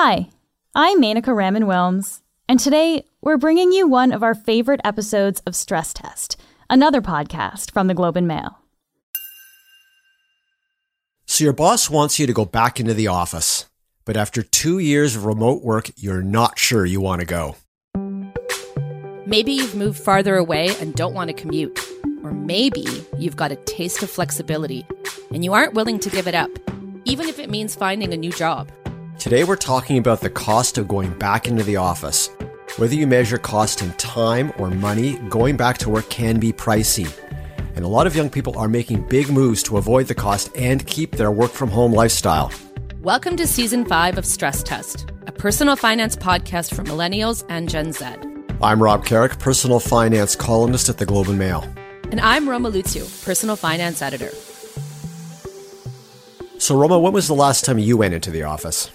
Hi, 0.00 0.28
I'm 0.76 1.02
Menaka 1.02 1.34
Raman 1.34 1.64
Wilms, 1.64 2.20
and 2.48 2.60
today 2.60 3.04
we're 3.20 3.36
bringing 3.36 3.72
you 3.72 3.88
one 3.88 4.12
of 4.12 4.22
our 4.22 4.32
favorite 4.32 4.80
episodes 4.84 5.40
of 5.40 5.56
Stress 5.56 5.92
Test, 5.92 6.36
another 6.70 7.02
podcast 7.02 7.72
from 7.72 7.88
the 7.88 7.94
Globe 7.94 8.16
and 8.16 8.28
Mail. 8.28 8.60
So, 11.26 11.42
your 11.42 11.52
boss 11.52 11.90
wants 11.90 12.20
you 12.20 12.28
to 12.28 12.32
go 12.32 12.44
back 12.44 12.78
into 12.78 12.94
the 12.94 13.08
office, 13.08 13.68
but 14.04 14.16
after 14.16 14.40
two 14.40 14.78
years 14.78 15.16
of 15.16 15.24
remote 15.24 15.64
work, 15.64 15.90
you're 15.96 16.22
not 16.22 16.60
sure 16.60 16.86
you 16.86 17.00
want 17.00 17.18
to 17.18 17.26
go. 17.26 17.56
Maybe 19.26 19.50
you've 19.50 19.74
moved 19.74 19.98
farther 19.98 20.36
away 20.36 20.76
and 20.78 20.94
don't 20.94 21.12
want 21.12 21.26
to 21.26 21.34
commute. 21.34 21.76
Or 22.22 22.30
maybe 22.30 22.86
you've 23.18 23.34
got 23.34 23.50
a 23.50 23.56
taste 23.56 24.04
of 24.04 24.10
flexibility 24.10 24.86
and 25.32 25.44
you 25.44 25.54
aren't 25.54 25.74
willing 25.74 25.98
to 25.98 26.08
give 26.08 26.28
it 26.28 26.36
up, 26.36 26.50
even 27.04 27.28
if 27.28 27.40
it 27.40 27.50
means 27.50 27.74
finding 27.74 28.14
a 28.14 28.16
new 28.16 28.30
job. 28.30 28.70
Today, 29.18 29.42
we're 29.42 29.56
talking 29.56 29.98
about 29.98 30.20
the 30.20 30.30
cost 30.30 30.78
of 30.78 30.86
going 30.86 31.10
back 31.18 31.48
into 31.48 31.64
the 31.64 31.74
office. 31.74 32.30
Whether 32.76 32.94
you 32.94 33.04
measure 33.04 33.36
cost 33.36 33.82
in 33.82 33.92
time 33.94 34.52
or 34.58 34.70
money, 34.70 35.18
going 35.28 35.56
back 35.56 35.76
to 35.78 35.90
work 35.90 36.08
can 36.08 36.38
be 36.38 36.52
pricey. 36.52 37.12
And 37.74 37.84
a 37.84 37.88
lot 37.88 38.06
of 38.06 38.14
young 38.14 38.30
people 38.30 38.56
are 38.56 38.68
making 38.68 39.08
big 39.08 39.28
moves 39.28 39.64
to 39.64 39.76
avoid 39.76 40.06
the 40.06 40.14
cost 40.14 40.56
and 40.56 40.86
keep 40.86 41.16
their 41.16 41.32
work 41.32 41.50
from 41.50 41.68
home 41.68 41.92
lifestyle. 41.92 42.52
Welcome 43.02 43.36
to 43.38 43.46
season 43.48 43.84
five 43.84 44.18
of 44.18 44.24
Stress 44.24 44.62
Test, 44.62 45.10
a 45.26 45.32
personal 45.32 45.74
finance 45.74 46.14
podcast 46.14 46.72
for 46.72 46.84
millennials 46.84 47.44
and 47.48 47.68
Gen 47.68 47.92
Z. 47.92 48.06
I'm 48.62 48.80
Rob 48.80 49.04
Carrick, 49.04 49.40
personal 49.40 49.80
finance 49.80 50.36
columnist 50.36 50.88
at 50.88 50.98
the 50.98 51.06
Globe 51.06 51.26
and 51.26 51.40
Mail. 51.40 51.66
And 52.12 52.20
I'm 52.20 52.48
Roma 52.48 52.70
Luciw, 52.70 53.24
personal 53.24 53.56
finance 53.56 54.00
editor. 54.00 54.30
So, 56.58 56.76
Roma, 56.76 57.00
when 57.00 57.12
was 57.12 57.26
the 57.26 57.34
last 57.34 57.64
time 57.64 57.80
you 57.80 57.96
went 57.96 58.14
into 58.14 58.30
the 58.30 58.44
office? 58.44 58.92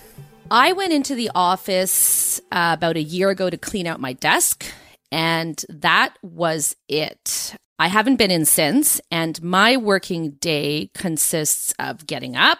I 0.53 0.73
went 0.73 0.93
into 0.93 1.16
the 1.16 1.31
office 1.34 2.39
uh, 2.52 2.75
about 2.77 2.95
a 2.95 3.02
year 3.02 3.31
ago 3.31 3.49
to 3.49 3.57
clean 3.57 3.88
out 3.88 3.99
my 3.99 4.13
desk, 4.13 4.64
and 5.11 5.59
that 5.67 6.16
was 6.22 6.75
it. 6.88 7.55
I 7.80 7.88
haven't 7.88 8.17
been 8.17 8.30
in 8.30 8.45
since, 8.45 9.02
and 9.09 9.41
my 9.41 9.78
working 9.78 10.33
day 10.33 10.91
consists 10.94 11.73
of 11.80 12.05
getting 12.05 12.36
up, 12.36 12.59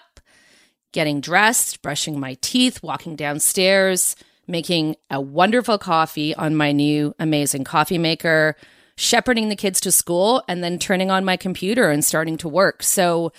getting 0.92 1.22
dressed, 1.22 1.84
brushing 1.84 2.20
my 2.20 2.36
teeth, 2.42 2.82
walking 2.82 3.16
downstairs, 3.16 4.16
making 4.48 4.96
a 5.12 5.22
wonderful 5.22 5.78
coffee 5.78 6.34
on 6.34 6.56
my 6.56 6.72
new 6.72 7.14
amazing 7.20 7.64
coffee 7.64 8.00
maker, 8.00 8.56
shepherding 8.96 9.50
the 9.50 9.56
kids 9.56 9.80
to 9.82 9.92
school, 9.92 10.44
and 10.48 10.64
then 10.64 10.80
turning 10.80 11.12
on 11.12 11.24
my 11.24 11.38
computer 11.38 11.92
and 11.92 12.04
starting 12.04 12.38
to 12.38 12.50
work. 12.50 12.82
So 12.82 13.32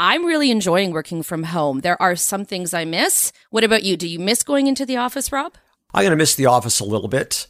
I'm 0.00 0.24
really 0.24 0.52
enjoying 0.52 0.92
working 0.92 1.24
from 1.24 1.42
home. 1.42 1.80
There 1.80 2.00
are 2.00 2.14
some 2.14 2.44
things 2.44 2.72
I 2.72 2.84
miss. 2.84 3.32
What 3.50 3.64
about 3.64 3.82
you? 3.82 3.96
Do 3.96 4.06
you 4.06 4.20
miss 4.20 4.44
going 4.44 4.68
into 4.68 4.86
the 4.86 4.96
office, 4.96 5.32
Rob? 5.32 5.56
I'm 5.92 6.02
going 6.02 6.12
to 6.12 6.16
miss 6.16 6.36
the 6.36 6.46
office 6.46 6.78
a 6.78 6.84
little 6.84 7.08
bit. 7.08 7.48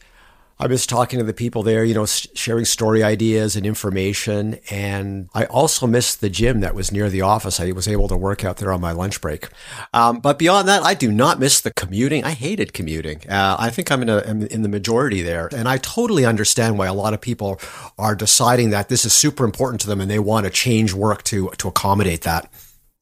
I 0.61 0.67
miss 0.67 0.85
talking 0.85 1.19
to 1.19 1.25
the 1.25 1.33
people 1.33 1.63
there, 1.63 1.85
you 1.85 1.93
know, 1.93 2.05
sharing 2.05 2.65
story 2.65 3.01
ideas 3.01 3.55
and 3.55 3.65
information. 3.65 4.59
And 4.69 5.29
I 5.33 5.45
also 5.45 5.87
miss 5.87 6.15
the 6.15 6.29
gym 6.29 6.59
that 6.59 6.75
was 6.75 6.91
near 6.91 7.09
the 7.09 7.21
office. 7.21 7.61
I 7.61 7.71
was 7.71 7.87
able 7.87 8.09
to 8.09 8.17
work 8.17 8.43
out 8.43 8.57
there 8.57 8.73
on 8.73 8.81
my 8.81 8.91
lunch 8.91 9.21
break. 9.21 9.47
Um, 9.93 10.19
but 10.19 10.37
beyond 10.37 10.67
that, 10.67 10.83
I 10.83 10.95
do 10.95 11.13
not 11.13 11.39
miss 11.39 11.61
the 11.61 11.71
commuting. 11.71 12.25
I 12.25 12.31
hated 12.31 12.73
commuting. 12.73 13.21
Uh, 13.29 13.55
I 13.57 13.69
think 13.69 13.89
I'm 13.89 14.03
in, 14.03 14.47
in 14.47 14.61
the 14.61 14.69
majority 14.69 15.21
there. 15.21 15.47
And 15.55 15.69
I 15.69 15.77
totally 15.77 16.25
understand 16.25 16.77
why 16.77 16.87
a 16.87 16.93
lot 16.93 17.13
of 17.13 17.21
people 17.21 17.61
are 17.97 18.13
deciding 18.13 18.71
that 18.71 18.89
this 18.89 19.05
is 19.05 19.13
super 19.13 19.45
important 19.45 19.79
to 19.81 19.87
them 19.87 20.01
and 20.01 20.11
they 20.11 20.19
want 20.19 20.45
to 20.45 20.49
change 20.49 20.93
work 20.93 21.23
to, 21.23 21.51
to 21.57 21.69
accommodate 21.69 22.23
that. 22.23 22.51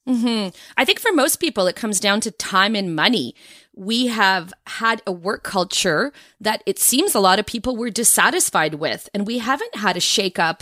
Mm-hmm. 0.08 0.56
I 0.78 0.86
think 0.86 1.00
for 1.00 1.12
most 1.12 1.38
people, 1.38 1.68
it 1.68 1.76
comes 1.76 2.00
down 2.00 2.22
to 2.22 2.32
time 2.32 2.76
and 2.76 2.96
money 2.96 3.36
we 3.78 4.08
have 4.08 4.54
had 4.66 5.02
a 5.06 5.12
work 5.12 5.44
culture 5.44 6.12
that 6.42 6.64
it 6.66 6.80
seems 6.80 7.14
a 7.14 7.20
lot 7.20 7.40
of 7.40 7.46
people 7.46 7.78
were 7.78 7.92
dissatisfied 7.92 8.76
with. 8.76 9.08
And 9.14 9.28
we 9.28 9.38
haven't 9.38 9.76
had 9.76 9.96
a 9.96 10.02
shakeup 10.02 10.62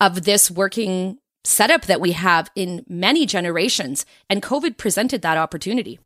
of 0.00 0.24
this 0.24 0.50
working 0.50 1.18
setup 1.44 1.82
that 1.82 2.00
we 2.00 2.12
have 2.12 2.50
in 2.56 2.84
many 2.88 3.24
generations. 3.24 4.04
And 4.28 4.42
COVID 4.42 4.76
presented 4.76 5.22
that 5.22 5.38
opportunity. 5.38 6.00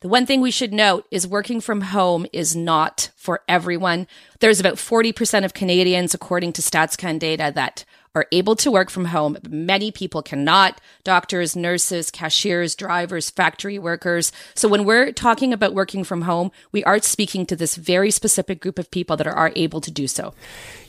The 0.00 0.08
one 0.08 0.26
thing 0.26 0.40
we 0.40 0.50
should 0.50 0.72
note 0.72 1.06
is 1.10 1.26
working 1.26 1.60
from 1.60 1.80
home 1.80 2.26
is 2.32 2.54
not 2.54 3.10
for 3.16 3.40
everyone. 3.48 4.06
There's 4.40 4.60
about 4.60 4.74
40% 4.74 5.44
of 5.44 5.54
Canadians, 5.54 6.14
according 6.14 6.52
to 6.54 6.62
StatsCan 6.62 7.18
data, 7.18 7.50
that 7.54 7.84
are 8.14 8.26
able 8.32 8.56
to 8.56 8.70
work 8.70 8.90
from 8.90 9.06
home. 9.06 9.38
Many 9.48 9.90
people 9.90 10.22
cannot 10.22 10.80
doctors, 11.04 11.56
nurses, 11.56 12.10
cashiers, 12.10 12.74
drivers, 12.74 13.30
factory 13.30 13.78
workers. 13.78 14.32
So 14.54 14.68
when 14.68 14.84
we're 14.84 15.12
talking 15.12 15.52
about 15.52 15.74
working 15.74 16.04
from 16.04 16.22
home, 16.22 16.52
we 16.72 16.84
are 16.84 17.00
speaking 17.00 17.46
to 17.46 17.56
this 17.56 17.76
very 17.76 18.10
specific 18.10 18.60
group 18.60 18.78
of 18.78 18.90
people 18.90 19.16
that 19.16 19.26
are, 19.26 19.52
able 19.54 19.80
to 19.82 19.90
do 19.90 20.06
so. 20.06 20.32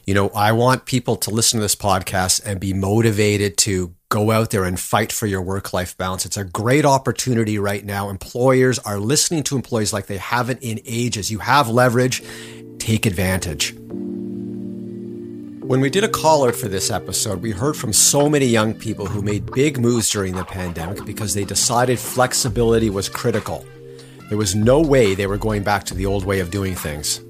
You 0.06 0.14
know, 0.14 0.30
I 0.30 0.52
want 0.52 0.86
people 0.86 1.16
to 1.18 1.32
listen 1.32 1.60
to 1.60 1.62
this 1.62 1.76
podcast 1.76 2.46
and 2.46 2.60
be 2.60 2.72
motivated 2.72 3.58
to 3.60 3.94
go 4.10 4.32
out 4.32 4.52
there 4.52 4.64
and 4.64 4.80
fight 4.80 5.12
for 5.12 5.26
your 5.26 5.42
work 5.42 5.74
life 5.74 5.98
balance. 5.98 6.26
It's 6.26 6.38
a 6.38 6.44
great 6.44 6.86
opportunity 6.86 7.58
right 7.58 7.84
now. 7.84 8.10
Employers 8.10 8.80
are 8.80 9.00
listening 9.00 9.44
to 9.44 9.56
employees 9.56 9.92
like 9.92 10.06
they 10.06 10.18
haven't 10.18 10.62
in 10.62 10.80
ages. 10.86 11.32
You 11.32 11.40
have 11.40 11.68
leverage, 11.68 12.24
take 12.78 13.06
advantage. 13.06 13.76
When 15.64 15.80
we 15.80 15.90
did 15.90 16.04
a 16.04 16.10
caller 16.10 16.52
for 16.52 16.68
this 16.68 16.92
episode, 16.92 17.42
we 17.42 17.52
heard 17.52 17.78
from 17.78 17.94
so 17.94 18.30
many 18.30 18.46
young 18.46 18.74
people 18.74 19.06
who 19.06 19.22
made 19.22 19.50
big 19.54 19.80
moves 19.80 20.10
during 20.10 20.36
the 20.36 20.44
pandemic 20.44 21.06
because 21.06 21.34
they 21.34 21.46
decided 21.46 21.98
flexibility 21.98 22.90
was 22.90 23.08
critical. 23.08 23.66
There 24.28 24.38
was 24.38 24.56
no 24.56 24.82
way 24.82 25.16
they 25.16 25.26
were 25.26 25.38
going 25.38 25.64
back 25.64 25.86
to 25.86 25.94
the 25.94 26.06
old 26.06 26.26
way 26.26 26.42
of 26.42 26.52
doing 26.52 26.76
things. 26.76 27.22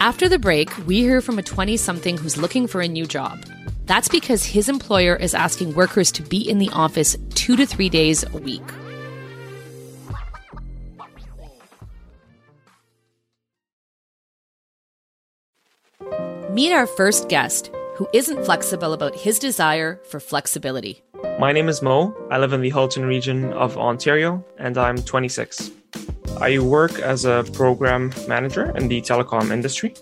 After 0.00 0.28
the 0.28 0.38
break, 0.38 0.70
we 0.86 1.00
hear 1.00 1.20
from 1.20 1.40
a 1.40 1.42
20 1.42 1.76
something 1.76 2.16
who's 2.16 2.36
looking 2.36 2.68
for 2.68 2.80
a 2.80 2.86
new 2.86 3.04
job. 3.04 3.44
That's 3.86 4.08
because 4.08 4.44
his 4.44 4.68
employer 4.68 5.16
is 5.16 5.34
asking 5.34 5.74
workers 5.74 6.12
to 6.12 6.22
be 6.22 6.48
in 6.48 6.58
the 6.58 6.70
office 6.70 7.16
two 7.34 7.56
to 7.56 7.66
three 7.66 7.88
days 7.88 8.22
a 8.22 8.38
week. 8.38 8.62
Meet 16.52 16.72
our 16.72 16.86
first 16.86 17.30
guest, 17.30 17.70
who 17.96 18.06
isn't 18.12 18.44
flexible 18.44 18.92
about 18.92 19.16
his 19.16 19.38
desire 19.38 19.98
for 20.10 20.20
flexibility. 20.20 21.02
My 21.38 21.50
name 21.50 21.66
is 21.66 21.80
Mo. 21.80 22.14
I 22.30 22.36
live 22.36 22.52
in 22.52 22.60
the 22.60 22.68
Halton 22.68 23.06
region 23.06 23.54
of 23.54 23.78
Ontario, 23.78 24.44
and 24.58 24.76
I'm 24.76 24.98
26. 24.98 25.70
I 26.42 26.58
work 26.58 26.98
as 26.98 27.24
a 27.24 27.46
program 27.54 28.12
manager 28.28 28.70
in 28.76 28.88
the 28.88 29.00
telecom 29.00 29.50
industry. 29.50 29.94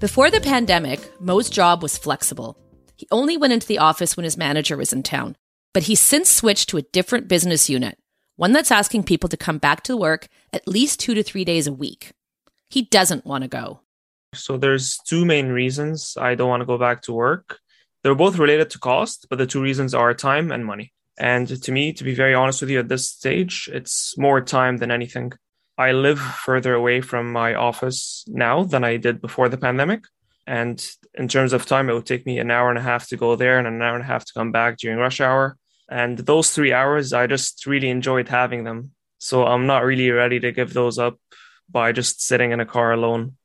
Before 0.00 0.28
the 0.28 0.40
pandemic, 0.40 0.98
Mo's 1.20 1.48
job 1.48 1.84
was 1.84 1.96
flexible. 1.96 2.58
He 2.96 3.06
only 3.12 3.36
went 3.36 3.52
into 3.52 3.68
the 3.68 3.78
office 3.78 4.16
when 4.16 4.24
his 4.24 4.36
manager 4.36 4.76
was 4.76 4.92
in 4.92 5.04
town, 5.04 5.36
but 5.72 5.84
he's 5.84 6.00
since 6.00 6.28
switched 6.28 6.68
to 6.70 6.78
a 6.78 6.82
different 6.82 7.28
business 7.28 7.70
unit, 7.70 7.96
one 8.34 8.50
that's 8.50 8.72
asking 8.72 9.04
people 9.04 9.28
to 9.28 9.36
come 9.36 9.58
back 9.58 9.84
to 9.84 9.96
work 9.96 10.26
at 10.52 10.66
least 10.66 10.98
two 10.98 11.14
to 11.14 11.22
three 11.22 11.44
days 11.44 11.68
a 11.68 11.72
week. 11.72 12.10
He 12.70 12.82
doesn't 12.82 13.24
want 13.24 13.42
to 13.42 13.48
go. 13.48 13.82
So 14.34 14.56
there's 14.56 14.98
two 15.06 15.24
main 15.24 15.48
reasons 15.48 16.16
I 16.20 16.34
don't 16.34 16.48
want 16.48 16.60
to 16.60 16.66
go 16.66 16.78
back 16.78 17.02
to 17.02 17.12
work. 17.12 17.58
They're 18.02 18.14
both 18.14 18.38
related 18.38 18.70
to 18.70 18.78
cost, 18.78 19.26
but 19.30 19.38
the 19.38 19.46
two 19.46 19.62
reasons 19.62 19.94
are 19.94 20.12
time 20.12 20.52
and 20.52 20.64
money. 20.64 20.92
And 21.16 21.48
to 21.62 21.72
me, 21.72 21.92
to 21.92 22.04
be 22.04 22.14
very 22.14 22.34
honest 22.34 22.60
with 22.60 22.70
you, 22.70 22.80
at 22.80 22.88
this 22.88 23.08
stage, 23.08 23.68
it's 23.72 24.18
more 24.18 24.40
time 24.40 24.78
than 24.78 24.90
anything. 24.90 25.32
I 25.78 25.92
live 25.92 26.20
further 26.20 26.74
away 26.74 27.00
from 27.00 27.32
my 27.32 27.54
office 27.54 28.24
now 28.28 28.64
than 28.64 28.84
I 28.84 28.96
did 28.96 29.20
before 29.20 29.48
the 29.48 29.56
pandemic. 29.56 30.04
And 30.46 30.84
in 31.14 31.28
terms 31.28 31.52
of 31.52 31.66
time, 31.66 31.88
it 31.88 31.94
would 31.94 32.06
take 32.06 32.26
me 32.26 32.38
an 32.38 32.50
hour 32.50 32.68
and 32.68 32.78
a 32.78 32.82
half 32.82 33.08
to 33.08 33.16
go 33.16 33.36
there 33.36 33.58
and 33.58 33.66
an 33.66 33.80
hour 33.80 33.94
and 33.94 34.04
a 34.04 34.06
half 34.06 34.24
to 34.26 34.32
come 34.34 34.52
back 34.52 34.78
during 34.78 34.98
rush 34.98 35.20
hour. 35.20 35.56
And 35.88 36.18
those 36.18 36.50
three 36.50 36.72
hours, 36.72 37.12
I 37.12 37.26
just 37.26 37.66
really 37.66 37.88
enjoyed 37.88 38.28
having 38.28 38.64
them. 38.64 38.92
So 39.18 39.46
I'm 39.46 39.66
not 39.66 39.84
really 39.84 40.10
ready 40.10 40.40
to 40.40 40.52
give 40.52 40.74
those 40.74 40.98
up 40.98 41.18
by 41.70 41.92
just 41.92 42.22
sitting 42.22 42.52
in 42.52 42.60
a 42.60 42.66
car 42.66 42.92
alone 42.92 43.36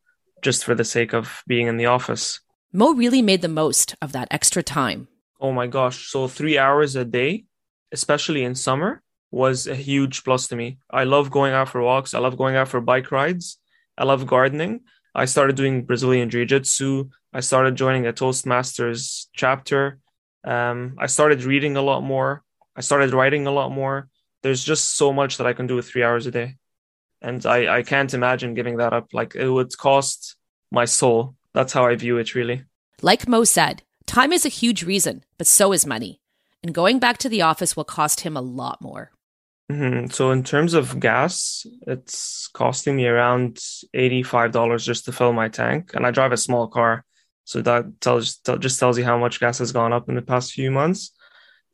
just 0.42 0.64
for 0.64 0.76
the 0.76 0.84
sake 0.84 1.14
of 1.14 1.44
being 1.48 1.68
in 1.68 1.78
the 1.78 1.86
office. 1.86 2.40
Mo 2.72 2.94
really 2.94 3.22
made 3.22 3.42
the 3.42 3.48
most 3.48 3.96
of 4.02 4.12
that 4.12 4.28
extra 4.30 4.62
time. 4.62 5.08
Oh 5.42 5.52
my 5.52 5.68
gosh. 5.68 6.10
So, 6.10 6.28
three 6.28 6.58
hours 6.58 6.96
a 6.96 7.06
day, 7.06 7.46
especially 7.92 8.44
in 8.44 8.56
summer, 8.56 9.02
was 9.32 9.68
a 9.68 9.76
huge 9.76 10.24
plus 10.24 10.48
to 10.50 10.56
me. 10.56 10.78
I 10.90 11.04
love 11.04 11.32
going 11.32 11.54
out 11.54 11.70
for 11.70 11.82
walks. 11.82 12.14
I 12.14 12.20
love 12.20 12.38
going 12.38 12.56
out 12.56 12.68
for 12.68 12.82
bike 12.82 13.12
rides. 13.12 13.58
I 13.98 14.04
love 14.04 14.28
gardening. 14.28 14.82
I 15.16 15.26
started 15.26 15.56
doing 15.56 15.86
Brazilian 15.86 16.30
Jiu 16.30 16.46
Jitsu. 16.46 17.10
I 17.34 17.40
started 17.40 17.76
joining 17.76 18.06
a 18.06 18.14
Toastmasters 18.14 19.28
chapter. 19.34 20.00
Um, 20.44 20.96
I 21.00 21.08
started 21.08 21.44
reading 21.44 21.76
a 21.76 21.82
lot 21.82 22.02
more. 22.02 22.44
I 22.76 22.82
started 22.82 23.14
writing 23.14 23.48
a 23.48 23.52
lot 23.52 23.72
more. 23.72 24.10
There's 24.44 24.64
just 24.64 24.96
so 24.96 25.12
much 25.12 25.38
that 25.38 25.48
I 25.48 25.54
can 25.54 25.68
do 25.68 25.76
with 25.76 25.88
three 25.88 26.04
hours 26.04 26.28
a 26.28 26.32
day 26.32 26.59
and 27.21 27.45
I, 27.45 27.77
I 27.77 27.83
can't 27.83 28.13
imagine 28.13 28.54
giving 28.54 28.77
that 28.77 28.94
up. 28.94 29.13
Like 29.13 29.36
it 29.36 29.50
would 29.50 29.77
cost 29.77 30.36
my 30.71 30.86
soul. 30.86 31.36
That's 31.54 31.74
how 31.74 31.86
I 31.86 31.95
view 31.95 32.18
it, 32.18 32.36
really. 32.36 32.63
Like 33.01 33.27
Mo 33.27 33.44
said, 33.44 33.81
time 34.06 34.31
is 34.31 34.45
a 34.45 34.50
huge 34.50 34.83
reason, 34.83 35.24
but 35.38 35.48
so 35.48 35.74
is 35.74 35.86
money. 35.86 36.19
And 36.62 36.74
going 36.74 37.00
back 37.00 37.18
to 37.19 37.30
the 37.30 37.42
office 37.42 37.75
will 37.75 37.86
cost 37.86 38.21
him 38.21 38.36
a 38.36 38.42
lot 38.42 38.81
more. 38.81 39.12
Mm-hmm. 39.71 40.07
So 40.07 40.31
in 40.31 40.44
terms 40.44 40.74
of 40.74 41.00
gas, 41.00 41.66
it's 41.86 42.48
costing 42.48 42.95
me 42.95 43.06
around 43.06 43.60
eighty-five 43.94 44.51
dollars 44.51 44.83
just 44.83 45.06
to 45.06 45.12
fill 45.12 45.31
my 45.31 45.48
tank, 45.48 45.92
and 45.94 46.07
I 46.07 46.12
drive 46.12 46.31
a 46.31 46.38
small 46.38 46.68
car, 46.68 47.06
so 47.44 47.62
that 47.62 48.01
tells 48.01 48.38
just 48.38 48.80
tells 48.80 48.98
you 48.98 49.06
how 49.06 49.19
much 49.19 49.39
gas 49.39 49.60
has 49.60 49.71
gone 49.71 49.94
up 49.94 50.10
in 50.10 50.16
the 50.16 50.24
past 50.24 50.54
few 50.54 50.71
months. 50.71 51.12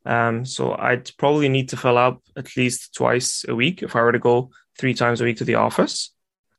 Um, 0.05 0.45
so 0.45 0.75
I'd 0.77 1.09
probably 1.17 1.47
need 1.47 1.69
to 1.69 1.77
fill 1.77 1.97
up 1.97 2.21
at 2.35 2.57
least 2.57 2.93
twice 2.93 3.45
a 3.47 3.55
week 3.55 3.81
if 3.81 3.95
I 3.95 4.01
were 4.01 4.11
to 4.11 4.19
go 4.19 4.51
three 4.77 4.93
times 4.93 5.21
a 5.21 5.23
week 5.23 5.37
to 5.37 5.45
the 5.45 5.55
office. 5.55 6.11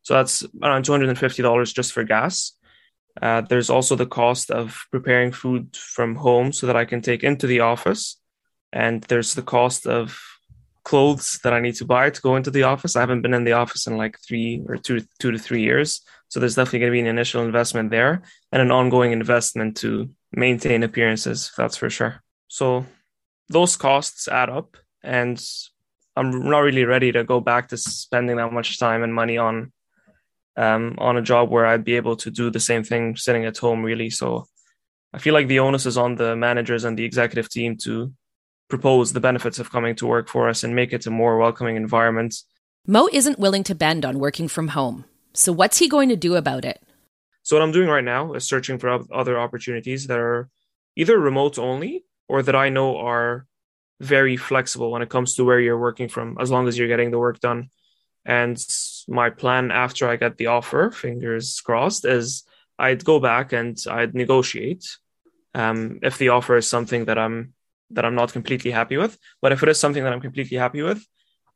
So 0.03 0.15
that's 0.15 0.45
around 0.63 0.85
two 0.85 0.93
hundred 0.93 1.09
and 1.09 1.19
fifty 1.19 1.43
dollars 1.43 1.73
just 1.73 1.93
for 1.93 2.05
gas. 2.05 2.53
Uh, 3.21 3.41
there's 3.41 3.71
also 3.71 3.97
the 3.97 4.07
cost 4.07 4.51
of 4.51 4.85
preparing 4.91 5.33
food 5.33 5.75
from 5.77 6.15
home 6.17 6.53
so 6.53 6.67
that 6.67 6.77
I 6.77 6.85
can 6.85 7.01
take 7.01 7.25
into 7.25 7.47
the 7.47 7.61
office, 7.61 8.21
and 8.73 9.03
there's 9.05 9.35
the 9.35 9.43
cost 9.43 9.87
of 9.87 10.21
clothes 10.85 11.41
that 11.43 11.53
I 11.53 11.61
need 11.61 11.75
to 11.77 11.85
buy 11.85 12.11
to 12.11 12.21
go 12.21 12.37
into 12.37 12.51
the 12.51 12.63
office. 12.63 12.95
I 12.95 13.01
haven't 13.01 13.23
been 13.23 13.35
in 13.35 13.45
the 13.45 13.55
office 13.55 13.87
in 13.87 13.97
like 13.97 14.19
three 14.21 14.63
or 14.69 14.77
two 14.77 15.01
two 15.19 15.33
to 15.33 15.39
three 15.39 15.63
years, 15.63 16.03
so 16.29 16.39
there's 16.39 16.55
definitely 16.55 16.81
going 16.81 16.93
to 16.93 16.97
be 16.97 17.01
an 17.01 17.07
initial 17.07 17.43
investment 17.43 17.91
there 17.91 18.23
and 18.53 18.63
an 18.63 18.71
ongoing 18.71 19.13
investment 19.13 19.79
to 19.79 20.11
maintain 20.31 20.83
appearances. 20.83 21.51
That's 21.57 21.77
for 21.77 21.91
sure. 21.91 22.23
So 22.49 22.87
those 23.49 23.77
costs 23.77 24.29
add 24.29 24.51
up, 24.51 24.77
and 25.03 25.43
I'm 26.17 26.49
not 26.49 26.61
really 26.61 26.85
ready 26.85 27.13
to 27.13 27.25
go 27.25 27.41
back 27.41 27.69
to 27.69 27.77
spending 27.77 28.37
that 28.37 28.53
much 28.53 28.79
time 28.79 29.03
and 29.03 29.15
money 29.15 29.37
on 29.37 29.73
um, 30.57 30.95
on 30.99 31.19
a 31.19 31.23
job 31.23 31.51
where 31.51 31.67
I'd 31.67 31.85
be 31.85 31.97
able 31.97 32.17
to 32.17 32.31
do 32.31 32.51
the 32.51 32.61
same 32.61 32.83
thing 32.83 33.17
sitting 33.17 33.45
at 33.45 33.59
home. 33.59 33.83
Really, 33.83 34.09
so 34.11 34.47
I 35.13 35.19
feel 35.19 35.35
like 35.35 35.49
the 35.49 35.59
onus 35.59 35.87
is 35.87 35.99
on 35.99 36.17
the 36.17 36.35
managers 36.35 36.85
and 36.85 36.99
the 36.99 37.05
executive 37.05 37.51
team 37.51 37.77
to 37.85 38.13
propose 38.69 39.13
the 39.13 39.21
benefits 39.21 39.59
of 39.59 39.71
coming 39.71 39.95
to 39.97 40.07
work 40.07 40.29
for 40.29 40.49
us 40.49 40.65
and 40.65 40.75
make 40.75 40.93
it 40.93 41.07
a 41.07 41.11
more 41.11 41.39
welcoming 41.39 41.77
environment. 41.77 42.35
Mo 42.87 43.09
isn't 43.13 43.39
willing 43.39 43.65
to 43.65 43.75
bend 43.75 44.05
on 44.05 44.19
working 44.19 44.49
from 44.49 44.69
home. 44.69 45.05
So, 45.35 45.53
what's 45.53 45.79
he 45.79 45.89
going 45.89 46.09
to 46.09 46.17
do 46.17 46.35
about 46.37 46.65
it? 46.65 46.83
So, 47.43 47.57
what 47.57 47.63
I'm 47.63 47.73
doing 47.73 47.89
right 47.89 48.05
now 48.05 48.33
is 48.33 48.47
searching 48.47 48.79
for 48.79 49.01
other 49.13 49.39
opportunities 49.39 50.07
that 50.07 50.19
are 50.19 50.49
either 50.97 51.19
remote 51.19 51.59
only 51.59 52.05
or 52.29 52.43
that 52.43 52.57
I 52.57 52.71
know 52.71 52.97
are 52.97 53.47
very 54.01 54.37
flexible 54.37 54.91
when 54.91 55.03
it 55.03 55.09
comes 55.09 55.35
to 55.35 55.45
where 55.45 55.61
you're 55.61 55.79
working 55.79 56.09
from, 56.09 56.37
as 56.41 56.51
long 56.51 56.69
as 56.69 56.77
you're 56.77 56.89
getting 56.89 57.11
the 57.11 57.19
work 57.19 57.41
done. 57.41 57.71
And 58.25 58.59
my 59.09 59.31
plan 59.31 59.71
after 59.71 60.09
I 60.09 60.17
get 60.17 60.37
the 60.37 60.49
offer, 60.49 60.91
fingers 60.91 61.61
crossed, 61.61 62.05
is 62.05 62.45
I'd 62.79 63.05
go 63.05 63.21
back 63.21 63.53
and 63.53 63.79
I'd 63.89 64.15
negotiate. 64.15 64.85
Um, 65.55 66.01
if 66.03 66.19
the 66.19 66.31
offer 66.31 66.57
is 66.57 66.69
something 66.69 67.07
that 67.07 67.19
I'm 67.19 67.55
that 67.91 68.05
I'm 68.05 68.15
not 68.15 68.33
completely 68.33 68.71
happy 68.71 68.97
with. 68.97 69.19
But 69.41 69.53
if 69.53 69.63
it 69.63 69.69
is 69.69 69.79
something 69.79 70.03
that 70.03 70.13
I'm 70.13 70.21
completely 70.21 70.59
happy 70.59 70.83
with, 70.83 71.07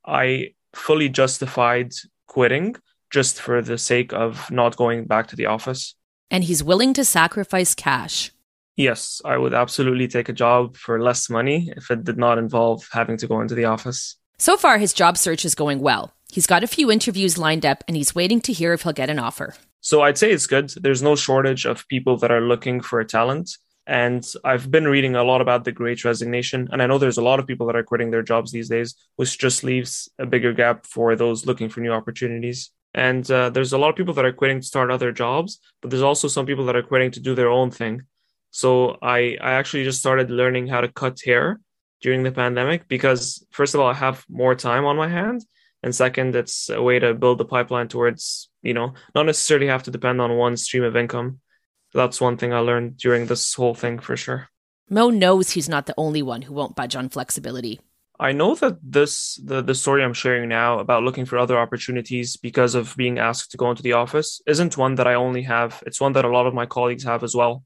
I 0.06 0.54
fully 0.74 1.08
justified 1.08 1.92
quitting 2.26 2.76
just 3.10 3.40
for 3.40 3.60
the 3.60 3.76
sake 3.76 4.12
of 4.12 4.50
not 4.50 4.76
going 4.76 5.06
back 5.06 5.26
to 5.28 5.36
the 5.36 5.46
office. 5.46 5.96
And 6.30 6.44
he's 6.44 6.62
willing 6.62 6.94
to 6.94 7.04
sacrifice 7.04 7.74
cash. 7.74 8.30
Yes, 8.76 9.20
I 9.24 9.36
would 9.36 9.52
absolutely 9.52 10.08
take 10.08 10.28
a 10.28 10.32
job 10.32 10.76
for 10.76 11.02
less 11.02 11.28
money 11.28 11.72
if 11.76 11.90
it 11.90 12.04
did 12.04 12.16
not 12.16 12.38
involve 12.38 12.88
having 12.92 13.16
to 13.18 13.26
go 13.26 13.40
into 13.40 13.54
the 13.54 13.66
office. 13.66 14.16
So 14.38 14.56
far, 14.56 14.78
his 14.78 14.94
job 14.94 15.18
search 15.18 15.44
is 15.44 15.54
going 15.54 15.80
well. 15.80 16.14
He's 16.32 16.46
got 16.46 16.64
a 16.64 16.68
few 16.68 16.90
interviews 16.90 17.36
lined 17.36 17.66
up 17.66 17.84
and 17.86 17.96
he's 17.96 18.14
waiting 18.14 18.40
to 18.42 18.52
hear 18.52 18.72
if 18.72 18.82
he'll 18.82 18.92
get 18.92 19.10
an 19.10 19.18
offer. 19.18 19.54
So 19.80 20.02
I'd 20.02 20.18
say 20.18 20.30
it's 20.30 20.46
good. 20.46 20.70
There's 20.80 21.02
no 21.02 21.16
shortage 21.16 21.66
of 21.66 21.86
people 21.88 22.16
that 22.18 22.30
are 22.30 22.40
looking 22.40 22.80
for 22.80 23.00
a 23.00 23.04
talent. 23.04 23.50
And 23.86 24.24
I've 24.44 24.70
been 24.70 24.86
reading 24.86 25.16
a 25.16 25.24
lot 25.24 25.40
about 25.40 25.64
the 25.64 25.72
great 25.72 26.04
resignation. 26.04 26.68
And 26.70 26.80
I 26.80 26.86
know 26.86 26.98
there's 26.98 27.18
a 27.18 27.22
lot 27.22 27.40
of 27.40 27.46
people 27.46 27.66
that 27.66 27.76
are 27.76 27.82
quitting 27.82 28.10
their 28.10 28.22
jobs 28.22 28.52
these 28.52 28.68
days, 28.68 28.94
which 29.16 29.38
just 29.38 29.64
leaves 29.64 30.08
a 30.18 30.26
bigger 30.26 30.52
gap 30.52 30.86
for 30.86 31.16
those 31.16 31.44
looking 31.44 31.68
for 31.68 31.80
new 31.80 31.92
opportunities. 31.92 32.70
And 32.94 33.28
uh, 33.30 33.50
there's 33.50 33.72
a 33.72 33.78
lot 33.78 33.90
of 33.90 33.96
people 33.96 34.14
that 34.14 34.24
are 34.24 34.32
quitting 34.32 34.60
to 34.60 34.66
start 34.66 34.90
other 34.90 35.12
jobs, 35.12 35.60
but 35.80 35.90
there's 35.90 36.02
also 36.02 36.28
some 36.28 36.46
people 36.46 36.66
that 36.66 36.76
are 36.76 36.82
quitting 36.82 37.10
to 37.12 37.20
do 37.20 37.34
their 37.34 37.50
own 37.50 37.70
thing. 37.70 38.02
So 38.50 38.98
I, 39.00 39.38
I 39.40 39.52
actually 39.52 39.84
just 39.84 40.00
started 40.00 40.30
learning 40.30 40.66
how 40.66 40.80
to 40.80 40.88
cut 40.88 41.20
hair 41.24 41.60
during 42.02 42.22
the 42.22 42.32
pandemic 42.32 42.88
because, 42.88 43.46
first 43.50 43.74
of 43.74 43.80
all, 43.80 43.88
I 43.88 43.94
have 43.94 44.24
more 44.28 44.54
time 44.54 44.84
on 44.84 44.96
my 44.96 45.08
hand. 45.08 45.44
And 45.82 45.94
second, 45.94 46.34
it's 46.36 46.68
a 46.68 46.82
way 46.82 46.98
to 46.98 47.14
build 47.14 47.38
the 47.38 47.44
pipeline 47.44 47.88
towards, 47.88 48.50
you 48.62 48.74
know, 48.74 48.94
not 49.14 49.26
necessarily 49.26 49.68
have 49.68 49.84
to 49.84 49.90
depend 49.90 50.20
on 50.20 50.36
one 50.36 50.56
stream 50.56 50.82
of 50.82 50.96
income 50.96 51.40
that's 51.92 52.20
one 52.20 52.36
thing 52.36 52.52
I 52.52 52.58
learned 52.58 52.96
during 52.96 53.26
this 53.26 53.54
whole 53.54 53.74
thing 53.74 53.98
for 53.98 54.16
sure. 54.16 54.48
Mo 54.88 55.10
knows 55.10 55.50
he's 55.50 55.68
not 55.68 55.86
the 55.86 55.94
only 55.96 56.22
one 56.22 56.42
who 56.42 56.54
won't 56.54 56.76
budge 56.76 56.96
on 56.96 57.08
flexibility. 57.08 57.80
I 58.18 58.32
know 58.32 58.54
that 58.56 58.78
this 58.82 59.40
the, 59.42 59.62
the 59.62 59.74
story 59.74 60.04
I'm 60.04 60.12
sharing 60.12 60.48
now 60.48 60.78
about 60.78 61.04
looking 61.04 61.24
for 61.24 61.38
other 61.38 61.58
opportunities 61.58 62.36
because 62.36 62.74
of 62.74 62.94
being 62.96 63.18
asked 63.18 63.52
to 63.52 63.56
go 63.56 63.70
into 63.70 63.82
the 63.82 63.94
office 63.94 64.42
isn't 64.46 64.76
one 64.76 64.96
that 64.96 65.06
I 65.06 65.14
only 65.14 65.42
have. 65.42 65.82
It's 65.86 66.00
one 66.00 66.12
that 66.12 66.24
a 66.24 66.28
lot 66.28 66.46
of 66.46 66.54
my 66.54 66.66
colleagues 66.66 67.04
have 67.04 67.24
as 67.24 67.34
well. 67.34 67.64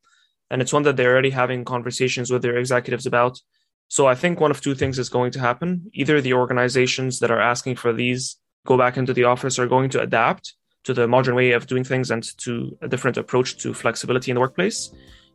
And 0.51 0.61
it's 0.63 0.73
one 0.73 0.83
that 0.83 0.97
they're 0.97 1.13
already 1.13 1.31
having 1.31 1.65
conversations 1.65 2.31
with 2.31 2.43
their 2.43 2.57
executives 2.57 3.07
about. 3.07 3.41
So 3.89 4.07
I 4.07 4.15
think 4.15 4.41
one 4.41 4.51
of 4.51 4.61
two 4.61 4.75
things 4.75 4.99
is 4.99 5.09
going 5.09 5.33
to 5.33 5.41
happen. 5.41 5.91
Either 5.93 6.21
the 6.21 6.35
organizations 6.35 7.21
that 7.21 7.31
are 7.31 7.41
asking 7.41 7.77
for 7.77 7.93
these 7.93 8.37
go 8.67 8.79
back 8.79 8.97
into 8.97 9.13
the 9.13 9.25
office 9.25 9.59
are 9.59 9.67
going 9.67 9.91
to 9.91 10.01
adapt 10.01 10.55
to 10.85 10.95
the 10.95 11.09
modern 11.09 11.35
way 11.35 11.53
of 11.53 11.67
doing 11.67 11.85
things 11.85 12.11
and 12.11 12.23
to 12.39 12.77
a 12.83 12.89
different 12.89 13.17
approach 13.17 13.57
to 13.59 13.75
flexibility 13.75 14.31
in 14.31 14.35
the 14.37 14.41
workplace 14.41 14.91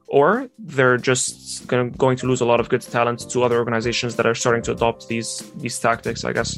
or 0.09 0.49
they're 0.57 0.97
just 0.97 1.67
going 1.67 1.93
to 1.93 2.27
lose 2.27 2.41
a 2.41 2.45
lot 2.45 2.59
of 2.59 2.67
good 2.67 2.81
talent 2.81 3.29
to 3.29 3.43
other 3.43 3.57
organizations 3.59 4.15
that 4.15 4.25
are 4.25 4.35
starting 4.35 4.61
to 4.63 4.71
adopt 4.71 5.07
these 5.07 5.51
these 5.57 5.77
tactics 5.79 6.25
i 6.25 6.33
guess 6.33 6.57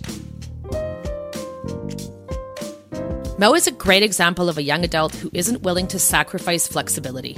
mo 3.37 3.53
is 3.53 3.67
a 3.67 3.71
great 3.71 4.03
example 4.03 4.47
of 4.47 4.57
a 4.57 4.63
young 4.63 4.83
adult 4.83 5.13
who 5.15 5.29
isn't 5.33 5.61
willing 5.63 5.87
to 5.87 5.99
sacrifice 5.99 6.67
flexibility 6.67 7.37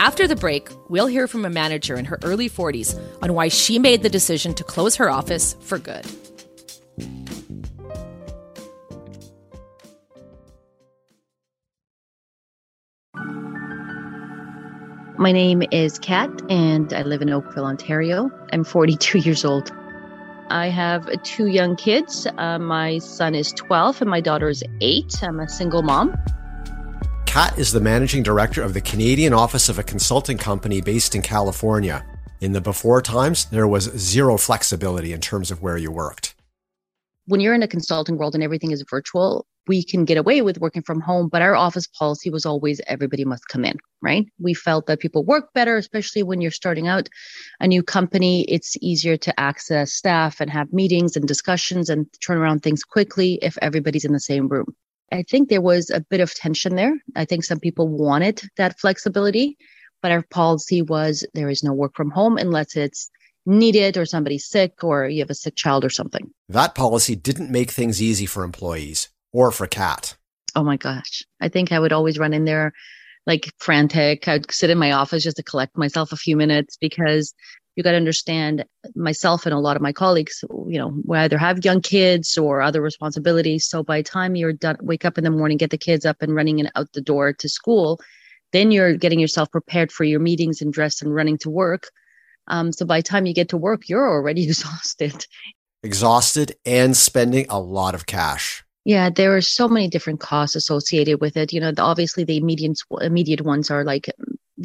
after 0.00 0.26
the 0.26 0.36
break 0.36 0.68
we'll 0.88 1.06
hear 1.06 1.26
from 1.26 1.44
a 1.44 1.50
manager 1.50 1.96
in 1.96 2.04
her 2.04 2.18
early 2.24 2.48
40s 2.48 2.98
on 3.22 3.34
why 3.34 3.48
she 3.48 3.78
made 3.78 4.02
the 4.02 4.08
decision 4.08 4.54
to 4.54 4.64
close 4.64 4.96
her 4.96 5.10
office 5.10 5.56
for 5.60 5.78
good 5.78 6.06
My 15.20 15.32
name 15.32 15.64
is 15.72 15.98
Kat, 15.98 16.30
and 16.48 16.92
I 16.92 17.02
live 17.02 17.22
in 17.22 17.30
Oakville, 17.30 17.64
Ontario. 17.64 18.30
I'm 18.52 18.62
42 18.62 19.18
years 19.18 19.44
old. 19.44 19.72
I 20.48 20.68
have 20.68 21.10
two 21.24 21.48
young 21.48 21.74
kids. 21.74 22.24
Uh, 22.38 22.60
my 22.60 22.98
son 22.98 23.34
is 23.34 23.50
12 23.50 24.02
and 24.02 24.08
my 24.08 24.20
daughter 24.20 24.48
is 24.48 24.62
8. 24.80 25.24
I'm 25.24 25.40
a 25.40 25.48
single 25.48 25.82
mom. 25.82 26.16
Kat 27.28 27.58
is 27.58 27.72
the 27.72 27.80
managing 27.80 28.22
director 28.22 28.62
of 28.62 28.72
the 28.72 28.80
Canadian 28.80 29.34
office 29.34 29.68
of 29.68 29.78
a 29.78 29.82
consulting 29.82 30.38
company 30.38 30.80
based 30.80 31.14
in 31.14 31.20
California. 31.20 32.02
In 32.40 32.52
the 32.52 32.60
before 32.62 33.02
times, 33.02 33.44
there 33.44 33.68
was 33.68 33.84
zero 33.98 34.38
flexibility 34.38 35.12
in 35.12 35.20
terms 35.20 35.50
of 35.50 35.60
where 35.60 35.76
you 35.76 35.90
worked. 35.90 36.34
When 37.26 37.40
you're 37.40 37.54
in 37.54 37.62
a 37.62 37.68
consulting 37.68 38.16
world 38.16 38.34
and 38.34 38.42
everything 38.42 38.70
is 38.70 38.82
virtual, 38.88 39.46
we 39.66 39.84
can 39.84 40.06
get 40.06 40.16
away 40.16 40.40
with 40.40 40.58
working 40.58 40.80
from 40.80 41.02
home, 41.02 41.28
but 41.28 41.42
our 41.42 41.54
office 41.54 41.86
policy 41.86 42.30
was 42.30 42.46
always 42.46 42.80
everybody 42.86 43.26
must 43.26 43.46
come 43.48 43.66
in, 43.66 43.76
right? 44.00 44.24
We 44.40 44.54
felt 44.54 44.86
that 44.86 44.98
people 44.98 45.22
work 45.22 45.52
better, 45.52 45.76
especially 45.76 46.22
when 46.22 46.40
you're 46.40 46.50
starting 46.50 46.88
out 46.88 47.10
a 47.60 47.68
new 47.68 47.82
company. 47.82 48.46
It's 48.48 48.74
easier 48.80 49.18
to 49.18 49.38
access 49.38 49.92
staff 49.92 50.40
and 50.40 50.50
have 50.50 50.72
meetings 50.72 51.14
and 51.14 51.28
discussions 51.28 51.90
and 51.90 52.06
turn 52.26 52.38
around 52.38 52.62
things 52.62 52.84
quickly 52.84 53.38
if 53.42 53.58
everybody's 53.60 54.06
in 54.06 54.14
the 54.14 54.18
same 54.18 54.48
room. 54.48 54.74
I 55.12 55.22
think 55.22 55.48
there 55.48 55.60
was 55.60 55.90
a 55.90 56.00
bit 56.00 56.20
of 56.20 56.34
tension 56.34 56.76
there. 56.76 56.94
I 57.16 57.24
think 57.24 57.44
some 57.44 57.60
people 57.60 57.88
wanted 57.88 58.42
that 58.56 58.78
flexibility, 58.78 59.56
but 60.02 60.12
our 60.12 60.22
policy 60.22 60.82
was 60.82 61.26
there 61.34 61.48
is 61.48 61.62
no 61.62 61.72
work 61.72 61.96
from 61.96 62.10
home 62.10 62.36
unless 62.36 62.76
it's 62.76 63.10
needed 63.46 63.96
or 63.96 64.04
somebody's 64.04 64.48
sick 64.48 64.84
or 64.84 65.08
you 65.08 65.20
have 65.20 65.30
a 65.30 65.34
sick 65.34 65.56
child 65.56 65.84
or 65.84 65.90
something. 65.90 66.30
That 66.48 66.74
policy 66.74 67.16
didn't 67.16 67.50
make 67.50 67.70
things 67.70 68.02
easy 68.02 68.26
for 68.26 68.44
employees 68.44 69.08
or 69.32 69.50
for 69.50 69.66
Kat? 69.66 70.16
Oh 70.54 70.62
my 70.64 70.76
gosh. 70.76 71.22
I 71.40 71.48
think 71.48 71.72
I 71.72 71.78
would 71.78 71.92
always 71.92 72.18
run 72.18 72.34
in 72.34 72.44
there 72.44 72.72
like 73.26 73.52
frantic. 73.58 74.26
I'd 74.26 74.50
sit 74.50 74.70
in 74.70 74.78
my 74.78 74.92
office 74.92 75.22
just 75.22 75.36
to 75.36 75.42
collect 75.42 75.76
myself 75.76 76.12
a 76.12 76.16
few 76.16 76.36
minutes 76.36 76.76
because 76.80 77.34
you 77.78 77.84
got 77.84 77.92
to 77.92 77.96
understand 77.96 78.64
myself 78.96 79.46
and 79.46 79.54
a 79.54 79.58
lot 79.60 79.76
of 79.76 79.82
my 79.82 79.92
colleagues, 79.92 80.42
you 80.66 80.80
know, 80.80 80.92
we 81.04 81.16
either 81.16 81.38
have 81.38 81.64
young 81.64 81.80
kids 81.80 82.36
or 82.36 82.60
other 82.60 82.82
responsibilities. 82.82 83.66
So 83.66 83.84
by 83.84 83.98
the 83.98 84.02
time 84.02 84.34
you're 84.34 84.52
done, 84.52 84.78
wake 84.80 85.04
up 85.04 85.16
in 85.16 85.22
the 85.22 85.30
morning, 85.30 85.58
get 85.58 85.70
the 85.70 85.78
kids 85.78 86.04
up 86.04 86.20
and 86.20 86.34
running 86.34 86.58
and 86.58 86.72
out 86.74 86.92
the 86.92 87.00
door 87.00 87.32
to 87.34 87.48
school, 87.48 88.00
then 88.52 88.72
you're 88.72 88.96
getting 88.96 89.20
yourself 89.20 89.52
prepared 89.52 89.92
for 89.92 90.02
your 90.02 90.18
meetings 90.18 90.60
and 90.60 90.72
dressed 90.72 91.02
and 91.02 91.14
running 91.14 91.38
to 91.38 91.50
work. 91.50 91.90
Um, 92.48 92.72
so 92.72 92.84
by 92.84 92.98
the 92.98 93.04
time 93.04 93.26
you 93.26 93.32
get 93.32 93.50
to 93.50 93.56
work, 93.56 93.88
you're 93.88 94.10
already 94.10 94.42
exhausted. 94.48 95.24
Exhausted 95.84 96.56
and 96.66 96.96
spending 96.96 97.46
a 97.48 97.60
lot 97.60 97.94
of 97.94 98.06
cash. 98.06 98.64
Yeah, 98.84 99.08
there 99.08 99.36
are 99.36 99.40
so 99.40 99.68
many 99.68 99.86
different 99.86 100.18
costs 100.18 100.56
associated 100.56 101.20
with 101.20 101.36
it. 101.36 101.52
You 101.52 101.60
know, 101.60 101.70
the, 101.70 101.82
obviously 101.82 102.24
the 102.24 102.38
immediate 102.38 102.80
immediate 103.00 103.42
ones 103.42 103.70
are 103.70 103.84
like 103.84 104.10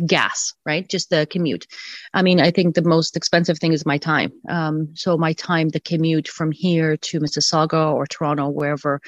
gas, 0.05 0.53
right? 0.65 0.87
Just 0.87 1.09
the 1.09 1.27
commute. 1.29 1.67
I 2.13 2.21
mean, 2.21 2.39
I 2.39 2.51
think 2.51 2.75
the 2.75 2.81
most 2.81 3.15
expensive 3.15 3.59
thing 3.59 3.73
is 3.73 3.85
my 3.85 3.97
time. 3.97 4.31
Um, 4.49 4.89
so 4.95 5.17
my 5.17 5.33
time, 5.33 5.69
the 5.69 5.79
commute 5.79 6.27
from 6.27 6.51
here 6.51 6.97
to 6.97 7.19
Mississauga 7.19 7.93
or 7.93 8.05
Toronto, 8.07 8.49
wherever, 8.49 9.01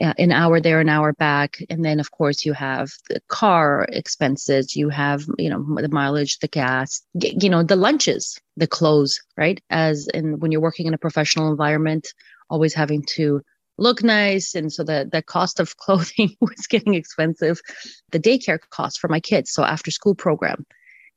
uh, 0.00 0.14
an 0.18 0.32
hour 0.32 0.60
there, 0.60 0.80
an 0.80 0.88
hour 0.88 1.12
back, 1.12 1.58
and 1.70 1.84
then 1.84 2.00
of 2.00 2.10
course 2.10 2.44
you 2.44 2.52
have 2.52 2.90
the 3.08 3.20
car 3.28 3.86
expenses. 3.90 4.76
You 4.76 4.88
have 4.88 5.26
you 5.38 5.50
know 5.50 5.64
the 5.80 5.88
mileage, 5.88 6.38
the 6.38 6.48
gas, 6.48 7.02
you 7.14 7.48
know 7.48 7.62
the 7.62 7.76
lunches, 7.76 8.40
the 8.56 8.66
clothes, 8.66 9.20
right? 9.36 9.60
As 9.70 10.08
in 10.14 10.38
when 10.40 10.52
you're 10.52 10.60
working 10.60 10.86
in 10.86 10.94
a 10.94 10.98
professional 10.98 11.50
environment, 11.50 12.12
always 12.50 12.74
having 12.74 13.02
to 13.16 13.42
look 13.78 14.02
nice. 14.02 14.54
And 14.54 14.72
so 14.72 14.84
the, 14.84 15.08
the 15.10 15.22
cost 15.22 15.60
of 15.60 15.76
clothing 15.78 16.36
was 16.40 16.66
getting 16.68 16.94
expensive. 16.94 17.60
The 18.10 18.20
daycare 18.20 18.58
cost 18.70 19.00
for 19.00 19.08
my 19.08 19.20
kids, 19.20 19.52
so 19.52 19.64
after 19.64 19.90
school 19.90 20.14
program, 20.14 20.66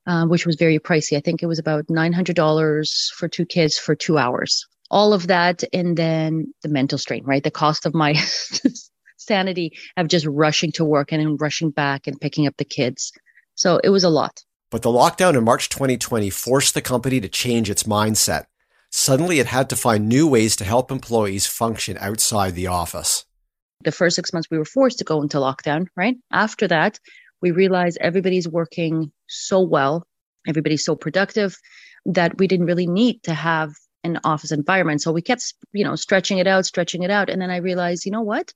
uh, 0.08 0.26
which 0.26 0.46
was 0.46 0.56
very 0.56 0.80
pricey. 0.80 1.18
I 1.18 1.22
think 1.22 1.44
it 1.44 1.48
was 1.48 1.60
about 1.60 1.88
$900 1.88 3.12
for 3.14 3.28
two 3.28 3.46
kids 3.46 3.78
for 3.78 3.96
two 3.96 4.18
hours. 4.18 4.66
All 4.90 5.14
of 5.14 5.28
that. 5.28 5.64
And 5.74 5.98
then 5.98 6.54
the 6.64 6.70
mental 6.70 6.98
strain, 6.98 7.24
right? 7.24 7.44
The 7.44 7.52
cost 7.52 7.86
of 7.86 7.94
my 7.94 8.14
sanity 9.18 9.72
of 9.98 10.08
just 10.08 10.26
rushing 10.26 10.72
to 10.74 10.86
work 10.86 11.12
and 11.12 11.22
then 11.22 11.38
rushing 11.38 11.72
back 11.72 12.08
and 12.08 12.20
picking 12.20 12.48
up 12.48 12.58
the 12.58 12.66
kids. 12.66 13.12
So 13.56 13.80
it 13.84 13.90
was 13.90 14.04
a 14.04 14.10
lot. 14.10 14.44
But 14.70 14.84
the 14.84 14.90
lockdown 14.90 15.38
in 15.38 15.44
March 15.44 15.70
2020 15.70 16.30
forced 16.30 16.74
the 16.74 16.82
company 16.82 17.20
to 17.20 17.28
change 17.28 17.70
its 17.70 17.84
mindset. 17.84 18.46
Suddenly, 18.92 19.40
it 19.40 19.48
had 19.48 19.70
to 19.70 19.76
find 19.76 20.08
new 20.08 20.28
ways 20.28 20.56
to 20.58 20.66
help 20.66 20.92
employees 20.92 21.48
function 21.48 21.98
outside 22.00 22.56
the 22.56 22.68
office. 22.68 23.26
The 23.84 23.92
first 23.92 24.16
six 24.16 24.34
months, 24.34 24.50
we 24.52 24.58
were 24.58 24.66
forced 24.66 25.00
to 25.00 25.04
go 25.04 25.22
into 25.22 25.38
lockdown, 25.38 25.88
right? 25.96 26.18
After 26.32 26.68
that, 26.68 27.00
we 27.42 27.52
realized 27.52 27.98
everybody's 28.02 28.48
working 28.48 29.12
so 29.28 29.62
well, 29.62 30.06
everybody's 30.48 30.86
so 30.86 30.96
productive 30.96 31.58
that 32.06 32.38
we 32.38 32.48
didn't 32.48 32.66
really 32.66 32.86
need 32.86 33.24
to 33.24 33.34
have 33.34 33.72
an 34.04 34.20
office 34.24 34.52
environment. 34.52 35.02
So 35.02 35.12
we 35.12 35.22
kept, 35.22 35.54
you 35.72 35.84
know, 35.84 35.96
stretching 35.96 36.40
it 36.40 36.48
out, 36.48 36.66
stretching 36.66 37.04
it 37.04 37.10
out. 37.10 37.30
And 37.30 37.42
then 37.42 37.50
I 37.50 37.58
realized, 37.58 38.06
you 38.06 38.12
know 38.12 38.22
what? 38.22 38.54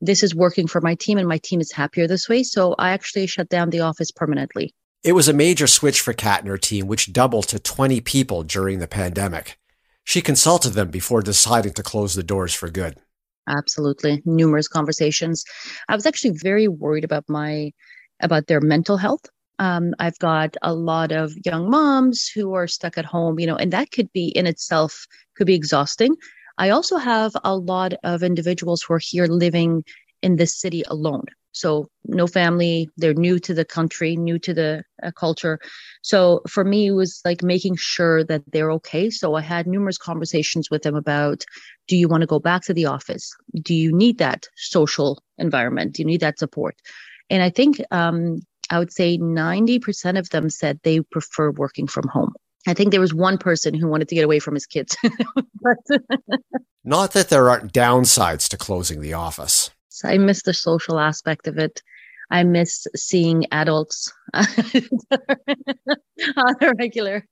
This 0.00 0.22
is 0.22 0.34
working 0.34 0.66
for 0.66 0.80
my 0.80 0.94
team 0.94 1.18
and 1.18 1.28
my 1.28 1.38
team 1.38 1.60
is 1.60 1.72
happier 1.72 2.06
this 2.06 2.28
way. 2.28 2.42
So 2.42 2.74
I 2.78 2.90
actually 2.90 3.26
shut 3.26 3.48
down 3.48 3.70
the 3.70 3.80
office 3.80 4.10
permanently. 4.10 4.74
It 5.02 5.12
was 5.12 5.28
a 5.28 5.32
major 5.32 5.66
switch 5.66 6.00
for 6.00 6.12
Kat 6.12 6.40
and 6.40 6.48
her 6.48 6.58
team, 6.58 6.86
which 6.86 7.12
doubled 7.12 7.48
to 7.48 7.58
20 7.58 8.00
people 8.02 8.42
during 8.44 8.78
the 8.78 8.86
pandemic. 8.86 9.58
She 10.04 10.20
consulted 10.20 10.70
them 10.70 10.90
before 10.90 11.22
deciding 11.22 11.72
to 11.74 11.82
close 11.82 12.14
the 12.14 12.22
doors 12.22 12.54
for 12.54 12.68
good. 12.68 12.98
Absolutely. 13.48 14.22
Numerous 14.24 14.68
conversations. 14.68 15.44
I 15.88 15.94
was 15.94 16.06
actually 16.06 16.36
very 16.36 16.68
worried 16.68 17.04
about 17.04 17.24
my 17.28 17.72
about 18.20 18.46
their 18.46 18.60
mental 18.60 18.96
health. 18.96 19.24
Um, 19.58 19.94
I've 19.98 20.18
got 20.18 20.56
a 20.62 20.74
lot 20.74 21.12
of 21.12 21.32
young 21.44 21.70
moms 21.70 22.28
who 22.28 22.54
are 22.54 22.66
stuck 22.66 22.96
at 22.98 23.04
home, 23.04 23.38
you 23.38 23.46
know, 23.46 23.56
and 23.56 23.72
that 23.72 23.90
could 23.90 24.12
be 24.12 24.28
in 24.28 24.46
itself 24.46 25.06
could 25.36 25.46
be 25.46 25.54
exhausting. 25.54 26.16
I 26.58 26.70
also 26.70 26.96
have 26.96 27.32
a 27.44 27.56
lot 27.56 27.94
of 28.04 28.22
individuals 28.22 28.82
who 28.82 28.94
are 28.94 29.00
here 29.00 29.26
living 29.26 29.84
in 30.22 30.36
this 30.36 30.58
city 30.58 30.82
alone. 30.86 31.24
So 31.52 31.88
no 32.06 32.26
family, 32.26 32.88
they're 32.96 33.12
new 33.14 33.38
to 33.40 33.52
the 33.52 33.64
country, 33.64 34.16
new 34.16 34.38
to 34.38 34.54
the 34.54 34.82
uh, 35.02 35.10
culture. 35.12 35.58
So 36.02 36.40
for 36.48 36.64
me, 36.64 36.86
it 36.86 36.92
was 36.92 37.20
like 37.24 37.42
making 37.42 37.76
sure 37.76 38.24
that 38.24 38.42
they're 38.50 38.70
okay. 38.72 39.10
So 39.10 39.34
I 39.34 39.42
had 39.42 39.66
numerous 39.66 39.98
conversations 39.98 40.70
with 40.70 40.82
them 40.82 40.94
about, 40.94 41.44
do 41.88 41.96
you 41.96 42.08
want 42.08 42.22
to 42.22 42.26
go 42.26 42.40
back 42.40 42.62
to 42.62 42.74
the 42.74 42.86
office? 42.86 43.34
Do 43.60 43.74
you 43.74 43.92
need 43.92 44.18
that 44.18 44.46
social 44.56 45.22
environment? 45.36 45.92
Do 45.94 46.02
you 46.02 46.06
need 46.06 46.20
that 46.20 46.38
support? 46.38 46.76
And 47.28 47.42
I 47.42 47.50
think 47.50 47.82
um, 47.90 48.40
I 48.70 48.78
would 48.78 48.92
say 48.92 49.18
90% 49.18 50.18
of 50.18 50.30
them 50.30 50.48
said 50.48 50.80
they 50.82 51.00
prefer 51.00 51.50
working 51.50 51.86
from 51.86 52.08
home. 52.08 52.32
I 52.66 52.74
think 52.74 52.92
there 52.92 53.00
was 53.00 53.12
one 53.12 53.38
person 53.38 53.74
who 53.74 53.88
wanted 53.88 54.08
to 54.08 54.14
get 54.14 54.24
away 54.24 54.38
from 54.38 54.54
his 54.54 54.66
kids. 54.66 54.96
Not 56.84 57.12
that 57.12 57.28
there 57.28 57.50
aren't 57.50 57.72
downsides 57.72 58.48
to 58.48 58.56
closing 58.56 59.00
the 59.00 59.12
office. 59.12 59.70
I 60.04 60.18
miss 60.18 60.42
the 60.42 60.54
social 60.54 60.98
aspect 60.98 61.46
of 61.46 61.58
it. 61.58 61.82
I 62.30 62.44
miss 62.44 62.86
seeing 62.96 63.46
adults 63.52 64.12
on 64.34 64.46
a 66.60 66.72
regular. 66.78 67.26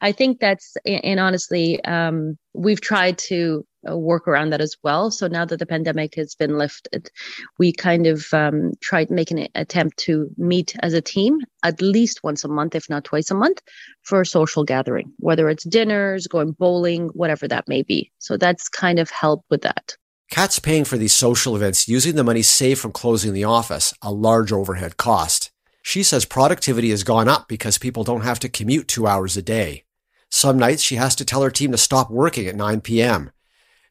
I 0.00 0.12
think 0.12 0.40
that's, 0.40 0.76
and 0.84 1.18
honestly, 1.18 1.82
um, 1.84 2.36
we've 2.52 2.80
tried 2.80 3.16
to 3.18 3.64
uh, 3.88 3.96
work 3.96 4.28
around 4.28 4.50
that 4.50 4.60
as 4.60 4.76
well. 4.82 5.10
So 5.10 5.26
now 5.28 5.44
that 5.46 5.58
the 5.58 5.66
pandemic 5.66 6.14
has 6.16 6.34
been 6.34 6.58
lifted, 6.58 7.10
we 7.58 7.72
kind 7.72 8.06
of 8.06 8.26
um, 8.32 8.72
tried 8.82 9.10
making 9.10 9.40
an 9.40 9.48
attempt 9.54 9.96
to 10.00 10.28
meet 10.36 10.76
as 10.80 10.92
a 10.92 11.00
team 11.00 11.38
at 11.62 11.80
least 11.80 12.22
once 12.22 12.44
a 12.44 12.48
month, 12.48 12.74
if 12.74 12.90
not 12.90 13.04
twice 13.04 13.30
a 13.30 13.34
month, 13.34 13.60
for 14.02 14.20
a 14.20 14.26
social 14.26 14.64
gathering, 14.64 15.12
whether 15.18 15.48
it's 15.48 15.64
dinners, 15.64 16.26
going 16.26 16.52
bowling, 16.52 17.08
whatever 17.14 17.48
that 17.48 17.68
may 17.68 17.82
be. 17.82 18.10
So 18.18 18.36
that's 18.36 18.68
kind 18.68 18.98
of 18.98 19.10
helped 19.10 19.44
with 19.50 19.62
that. 19.62 19.96
Kat's 20.30 20.58
paying 20.58 20.84
for 20.84 20.96
these 20.96 21.12
social 21.12 21.54
events 21.54 21.86
using 21.88 22.16
the 22.16 22.24
money 22.24 22.42
saved 22.42 22.80
from 22.80 22.92
closing 22.92 23.32
the 23.32 23.44
office, 23.44 23.94
a 24.02 24.12
large 24.12 24.52
overhead 24.52 24.96
cost. 24.96 25.50
She 25.82 26.02
says 26.02 26.24
productivity 26.24 26.90
has 26.90 27.04
gone 27.04 27.28
up 27.28 27.46
because 27.46 27.78
people 27.78 28.04
don't 28.04 28.22
have 28.22 28.40
to 28.40 28.48
commute 28.48 28.88
two 28.88 29.06
hours 29.06 29.36
a 29.36 29.42
day. 29.42 29.84
Some 30.30 30.58
nights 30.58 30.82
she 30.82 30.96
has 30.96 31.14
to 31.16 31.24
tell 31.24 31.42
her 31.42 31.50
team 31.50 31.70
to 31.72 31.78
stop 31.78 32.10
working 32.10 32.46
at 32.46 32.56
9 32.56 32.80
p.m. 32.80 33.30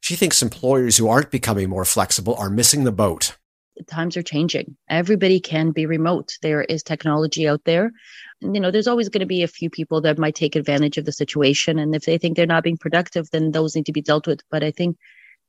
She 0.02 0.16
thinks 0.16 0.42
employers 0.42 0.98
who 0.98 1.08
aren't 1.08 1.32
becoming 1.32 1.70
more 1.70 1.86
flexible 1.86 2.36
are 2.36 2.50
missing 2.50 2.84
the 2.84 2.92
boat. 2.92 3.38
Times 3.88 4.18
are 4.18 4.24
changing. 4.24 4.76
Everybody 4.90 5.40
can 5.40 5.72
be 5.72 5.86
remote. 5.86 6.38
There 6.42 6.64
is 6.64 6.84
technology 6.84 7.48
out 7.48 7.62
there. 7.64 7.92
You 8.42 8.60
know, 8.60 8.72
there's 8.72 8.88
always 8.88 9.08
going 9.08 9.22
to 9.22 9.26
be 9.26 9.44
a 9.44 9.48
few 9.48 9.70
people 9.70 10.02
that 10.02 10.18
might 10.18 10.36
take 10.36 10.56
advantage 10.56 10.98
of 10.98 11.06
the 11.06 11.12
situation. 11.12 11.80
And 11.80 11.96
if 11.96 12.06
they 12.06 12.18
think 12.18 12.36
they're 12.36 12.46
not 12.46 12.64
being 12.64 12.78
productive, 12.78 13.30
then 13.32 13.52
those 13.52 13.76
need 13.76 13.86
to 13.86 13.94
be 13.94 14.02
dealt 14.02 14.28
with. 14.28 14.42
But 14.52 14.64
I 14.64 14.72
think 14.72 14.98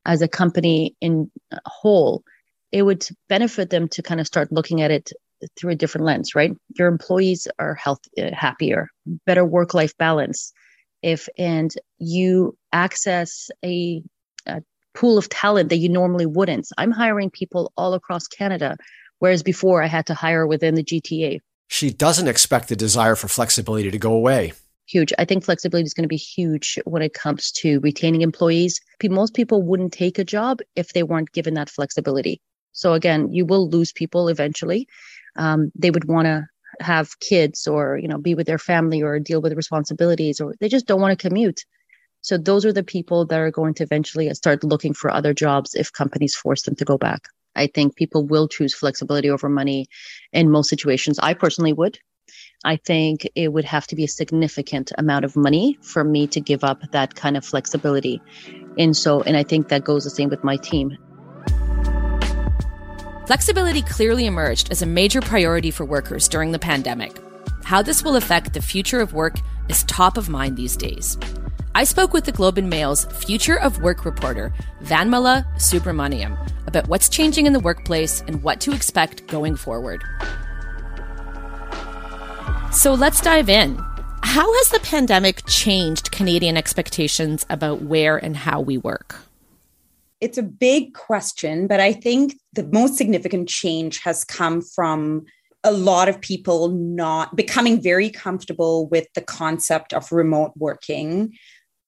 as 0.07 0.23
a 0.23 0.29
company 0.29 0.95
in 1.01 1.31
whole, 1.67 2.23
it 2.73 2.83
would 2.83 3.07
benefit 3.29 3.71
them 3.71 3.89
to 3.89 4.03
kind 4.03 4.21
of 4.21 4.27
start 4.27 4.53
looking 4.53 4.83
at 4.83 4.91
it 4.91 5.13
through 5.57 5.73
a 5.73 5.77
different 5.77 6.07
lens, 6.07 6.35
right? 6.35 6.53
Your 6.79 6.89
employees 6.89 7.47
are 7.59 7.75
health 7.75 8.01
uh, 8.19 8.31
happier, 8.33 8.89
better 9.27 9.45
work 9.45 9.75
life 9.75 9.97
balance. 9.99 10.53
If 11.03 11.29
and 11.39 11.75
you 11.99 12.57
access 12.73 13.51
a, 13.65 14.03
a 14.47 14.63
pool 14.95 15.19
of 15.19 15.29
talent 15.29 15.69
that 15.69 15.77
you 15.77 15.89
normally 15.89 16.27
wouldn't. 16.27 16.69
I'm 16.79 16.91
hiring 16.91 17.31
people 17.31 17.73
all 17.77 17.95
across 17.95 18.27
Canada, 18.27 18.77
whereas 19.19 19.43
before 19.43 19.83
I 19.83 19.87
had 19.87 20.07
to 20.07 20.15
hire 20.15 20.47
within 20.47 20.75
the 20.75 20.85
GTA. 20.85 21.41
She 21.69 21.91
doesn't 21.91 22.29
expect 22.29 22.69
the 22.69 22.77
desire 22.77 23.17
for 23.17 23.29
flexibility 23.29 23.91
to 23.91 23.99
go 23.99 24.13
away 24.13 24.53
huge. 24.87 25.13
I 25.19 25.25
think 25.25 25.45
flexibility 25.45 25.87
is 25.87 25.95
going 25.95 26.05
to 26.05 26.09
be 26.09 26.17
huge 26.17 26.79
when 26.85 27.03
it 27.03 27.15
comes 27.15 27.51
to 27.53 27.81
retaining 27.81 28.23
employees. 28.23 28.81
Most 29.03 29.35
people 29.35 29.63
wouldn't 29.63 29.93
take 29.93 30.19
a 30.19 30.25
job 30.25 30.61
if 30.77 30.93
they 30.93 31.03
weren't 31.03 31.33
given 31.33 31.55
that 31.55 31.71
flexibility. 31.71 32.41
So 32.73 32.93
again, 32.93 33.33
you 33.33 33.47
will 33.47 33.69
lose 33.69 33.93
people 33.93 34.29
eventually. 34.29 34.89
Um, 35.37 35.71
they 35.75 35.91
would 35.91 36.07
want 36.07 36.27
to 36.27 36.47
have 36.81 37.19
kids 37.21 37.69
or 37.69 37.99
you 37.99 38.09
know 38.09 38.19
be 38.19 38.35
with 38.35 38.47
their 38.47 38.59
family 38.59 39.01
or 39.01 39.21
deal 39.21 39.41
with 39.41 39.53
responsibilities 39.53 40.41
or 40.41 40.55
they 40.61 40.69
just 40.69 40.87
don't 40.87 41.01
want 41.01 41.19
to 41.19 41.29
commute. 41.29 41.65
So 42.23 42.39
those 42.39 42.65
are 42.65 42.73
the 42.73 42.83
people 42.83 43.27
that 43.27 43.39
are 43.39 43.51
going 43.51 43.75
to 43.75 43.83
eventually 43.83 44.33
start 44.35 44.65
looking 44.65 44.95
for 44.95 45.11
other 45.11 45.35
jobs 45.35 45.75
if 45.75 45.93
companies 45.93 46.35
force 46.35 46.63
them 46.63 46.75
to 46.77 46.85
go 46.85 46.97
back. 46.97 47.29
I 47.55 47.67
think 47.67 47.97
people 47.97 48.25
will 48.25 48.49
choose 48.49 48.75
flexibility 48.75 49.31
over 49.31 49.49
money 49.49 49.87
in 50.33 50.51
most 50.51 50.71
situations. 50.71 51.19
I 51.19 51.35
personally 51.35 51.73
would. 51.75 51.99
I 52.65 52.77
think 52.77 53.29
it 53.35 53.53
would 53.53 53.65
have 53.65 53.87
to 53.89 53.97
be 53.97 54.05
a 54.05 54.09
significant 54.09 54.93
amount 54.97 55.25
of 55.25 55.37
money 55.37 55.79
for 55.83 56.03
me 56.03 56.27
to 56.29 56.41
give 56.41 56.65
up 56.65 56.81
that 56.93 57.15
kind 57.15 57.37
of 57.37 57.45
flexibility. 57.45 58.23
And 58.79 58.97
so, 58.97 59.23
and 59.23 59.37
I 59.37 59.43
think 59.43 59.69
that 59.69 59.85
goes 59.85 60.05
the 60.05 60.11
same 60.11 60.31
with 60.31 60.43
my 60.43 60.57
team. 60.57 60.97
Flexibility 63.27 63.83
clearly 63.83 64.27
emerged 64.27 64.71
as 64.71 64.83
a 64.83 64.87
major 64.87 65.21
priority 65.21 65.71
for 65.71 65.85
workers 65.85 66.29
during 66.29 66.53
the 66.53 66.59
pandemic. 66.59 67.19
How 67.65 67.81
this 67.81 68.03
will 68.03 68.17
affect 68.17 68.53
the 68.53 68.61
future 68.61 69.01
of 69.01 69.15
work 69.15 69.37
is 69.69 69.83
top 69.85 70.19
of 70.19 70.29
mind 70.29 70.57
these 70.57 70.77
days. 70.77 71.17
I 71.75 71.85
spoke 71.85 72.13
with 72.13 72.25
the 72.25 72.33
Globe 72.33 72.59
and 72.59 72.71
Mail's 72.71 73.07
Future 73.07 73.59
of 73.59 73.83
Work 73.83 74.05
reporter, 74.05 74.53
Vanmala 74.83 75.45
Subramaniam, 75.57 76.39
about 76.67 76.87
what's 76.89 77.09
changing 77.09 77.47
in 77.47 77.53
the 77.53 77.61
workplace 77.61 78.23
and 78.29 78.43
what 78.43 78.61
to 78.61 78.73
expect 78.73 79.27
going 79.27 79.57
forward. 79.57 80.05
So 82.75 82.93
let's 82.93 83.21
dive 83.21 83.49
in. 83.49 83.79
How 84.23 84.53
has 84.53 84.71
the 84.71 84.81
pandemic 84.81 85.47
changed 85.47 86.11
Canadian 86.11 86.57
expectations 86.57 87.47
about 87.49 87.83
where 87.83 88.17
and 88.17 88.37
how 88.37 88.61
we 88.61 88.79
work? 88.79 89.17
It's 90.21 90.39
a 90.39 90.43
big 90.43 90.93
question, 90.93 91.69
but 91.69 91.79
I 91.79 91.93
think 91.93 92.35
the 92.53 92.65
most 92.65 92.97
significant 92.97 93.49
change 93.49 94.01
has 94.01 94.25
come 94.25 94.61
from 94.61 95.25
a 95.63 95.73
lot 95.73 96.09
of 96.09 96.21
people 96.21 96.69
not 96.69 97.37
becoming 97.37 97.81
very 97.81 98.11
comfortable 98.11 98.89
with 98.89 99.07
the 99.15 99.23
concept 99.23 99.95
of 99.95 100.11
remote 100.11 100.53
working 100.57 101.33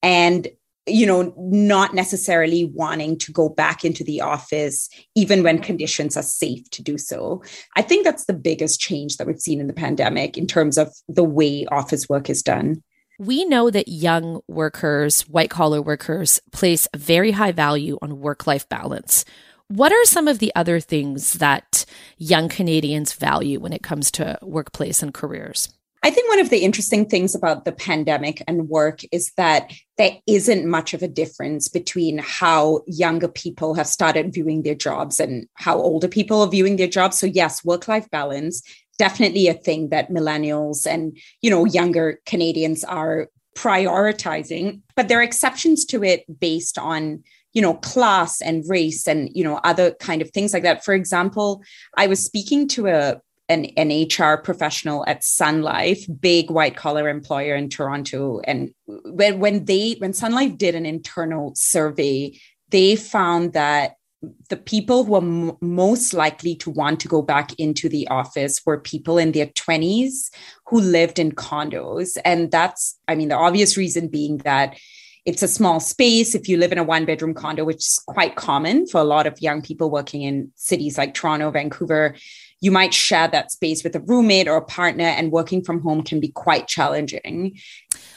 and 0.03 0.47
you 0.87 1.07
know, 1.07 1.35
not 1.37 1.95
necessarily 1.95 2.65
wanting 2.65 3.19
to 3.19 3.33
go 3.33 3.49
back 3.49 3.85
into 3.85 4.05
the 4.05 4.21
office, 4.21 4.89
even 5.15 5.43
when 5.43 5.59
conditions 5.59 6.17
are 6.17 6.23
safe 6.23 6.69
to 6.71 6.83
do 6.83 6.97
so. 6.97 7.43
I 7.75 7.83
think 7.83 8.05
that's 8.05 8.27
the 8.27 8.33
biggest 8.33 8.81
change 8.81 9.17
that 9.17 9.27
we've 9.27 9.41
seen 9.41 9.61
in 9.61 9.67
the 9.67 9.73
pandemic 9.73 10.39
in 10.39 10.47
terms 10.47 10.79
of 10.79 10.93
the 11.09 11.25
way 11.25 11.67
office 11.67 12.09
work 12.09 12.31
is 12.31 12.43
done. 12.43 12.83
We 13.19 13.45
know 13.47 13.71
that 13.71 13.89
young 13.89 14.43
workers, 14.47 15.23
white 15.23 15.51
collar 15.51 15.81
workers, 15.81 16.41
place 16.53 16.87
a 16.93 16.99
very 16.99 17.33
high 17.33 17.53
value 17.53 17.99
on 18.03 18.21
work 18.21 18.47
life 18.47 18.69
balance. 18.69 19.25
What 19.69 19.91
are 19.91 20.05
some 20.05 20.29
of 20.29 20.39
the 20.39 20.53
other 20.55 20.79
things 20.79 21.35
that 21.35 21.87
young 22.19 22.49
Canadians 22.49 23.15
value 23.15 23.59
when 23.59 23.73
it 23.73 23.83
comes 23.83 24.11
to 24.13 24.39
workplace 24.43 25.03
and 25.03 25.13
careers? 25.13 25.76
I 26.07 26.11
think 26.11 26.29
one 26.29 26.39
of 26.39 26.51
the 26.51 26.63
interesting 26.63 27.05
things 27.07 27.35
about 27.35 27.65
the 27.65 27.73
pandemic 27.73 28.41
and 28.47 28.69
work 28.69 29.01
is 29.11 29.33
that 29.37 29.73
there 29.99 30.13
isn't 30.29 30.65
much 30.65 30.95
of 30.95 31.03
a 31.03 31.09
difference 31.09 31.67
between 31.67 32.19
how 32.19 32.83
younger 32.87 33.27
people 33.27 33.75
have 33.75 33.89
started 33.89 34.33
viewing 34.33 34.63
their 34.63 34.77
jobs 34.77 35.19
and 35.19 35.49
how 35.55 35.77
older 35.79 36.07
people 36.07 36.43
are 36.43 36.49
viewing 36.49 36.77
their 36.77 36.87
jobs. 36.87 37.19
So, 37.19 37.27
yes, 37.27 37.65
work 37.65 37.89
life 37.89 38.09
balance, 38.13 38.63
definitely 39.01 39.49
a 39.49 39.55
thing 39.55 39.89
that 39.89 40.09
millennials 40.09 40.87
and, 40.87 41.19
you 41.43 41.51
know, 41.51 41.65
younger 41.65 42.21
Canadians 42.25 42.85
are 42.85 43.27
prioritizing, 43.57 44.83
but 44.95 45.09
there 45.09 45.19
are 45.19 45.25
exceptions 45.25 45.85
to 45.87 46.05
it 46.05 46.25
based 46.39 46.79
on 46.79 47.25
you 47.53 47.63
know 47.63 47.75
class 47.75 48.43
and 48.43 48.63
race 48.69 49.09
and 49.09 49.31
you 49.35 49.43
know 49.43 49.59
other 49.65 49.93
kind 49.93 50.21
of 50.21 50.31
things 50.31 50.53
like 50.53 50.63
that 50.63 50.85
for 50.85 50.93
example 50.93 51.63
i 51.97 52.07
was 52.07 52.23
speaking 52.23 52.69
to 52.69 52.87
a 52.87 53.19
an, 53.49 53.67
an 53.77 53.89
HR 53.91 54.37
professional 54.37 55.05
at 55.07 55.23
Sun 55.23 55.63
Life, 55.63 56.05
big 56.21 56.51
white 56.51 56.77
collar 56.77 57.09
employer 57.09 57.55
in 57.55 57.69
Toronto. 57.69 58.41
And 58.45 58.73
when, 58.87 59.39
when 59.39 59.65
they 59.65 59.97
when 59.99 60.13
Sun 60.13 60.33
Life 60.33 60.57
did 60.57 60.75
an 60.75 60.87
internal 60.87 61.53
survey, 61.55 62.39
they 62.71 62.97
found 62.97 63.53
that 63.53 63.95
the 64.49 64.57
people 64.57 65.05
who 65.05 65.13
were 65.13 65.19
m- 65.19 65.57
most 65.61 66.15
likely 66.15 66.57
to 66.57 66.71
want 66.71 67.01
to 67.01 67.09
go 67.09 67.23
back 67.23 67.53
into 67.59 67.89
the 67.89 68.09
office 68.09 68.61
were 68.65 68.79
people 68.79 69.19
in 69.19 69.33
their 69.33 69.47
20s 69.47 70.31
who 70.67 70.81
lived 70.81 71.19
in 71.19 71.33
condos. 71.33 72.17
And 72.25 72.51
that's, 72.51 72.99
I 73.07 73.15
mean, 73.15 73.29
the 73.29 73.37
obvious 73.37 73.77
reason 73.77 74.09
being 74.09 74.39
that 74.39 74.77
it's 75.27 75.43
a 75.43 75.49
small 75.49 75.81
space. 75.81 76.35
If 76.35 76.49
you 76.49 76.57
live 76.57 76.71
in 76.71 76.79
a 76.79 76.85
one 76.85 77.05
bedroom 77.05 77.35
condo, 77.35 77.65
which 77.65 77.79
is 77.79 78.01
quite 78.07 78.37
common 78.37 78.87
for 78.87 79.01
a 79.01 79.05
lot 79.05 79.27
of 79.27 79.43
young 79.43 79.61
people 79.61 79.91
working 79.91 80.23
in 80.23 80.53
cities 80.55 80.97
like 80.97 81.15
Toronto, 81.15 81.51
Vancouver, 81.51 82.15
you 82.61 82.71
might 82.71 82.95
share 82.95 83.29
that 83.29 83.53
space 83.53 83.85
with 83.85 83.95
a 83.95 84.01
roommate 84.01 84.49
or 84.49 84.57
a 84.57 84.65
partner 84.65 85.05
and 85.05 85.33
working 85.33 85.63
from 85.63 85.81
home 85.81 86.03
can 86.03 86.21
be 86.21 86.29
quite 86.29 86.67
challenging. 86.67 87.57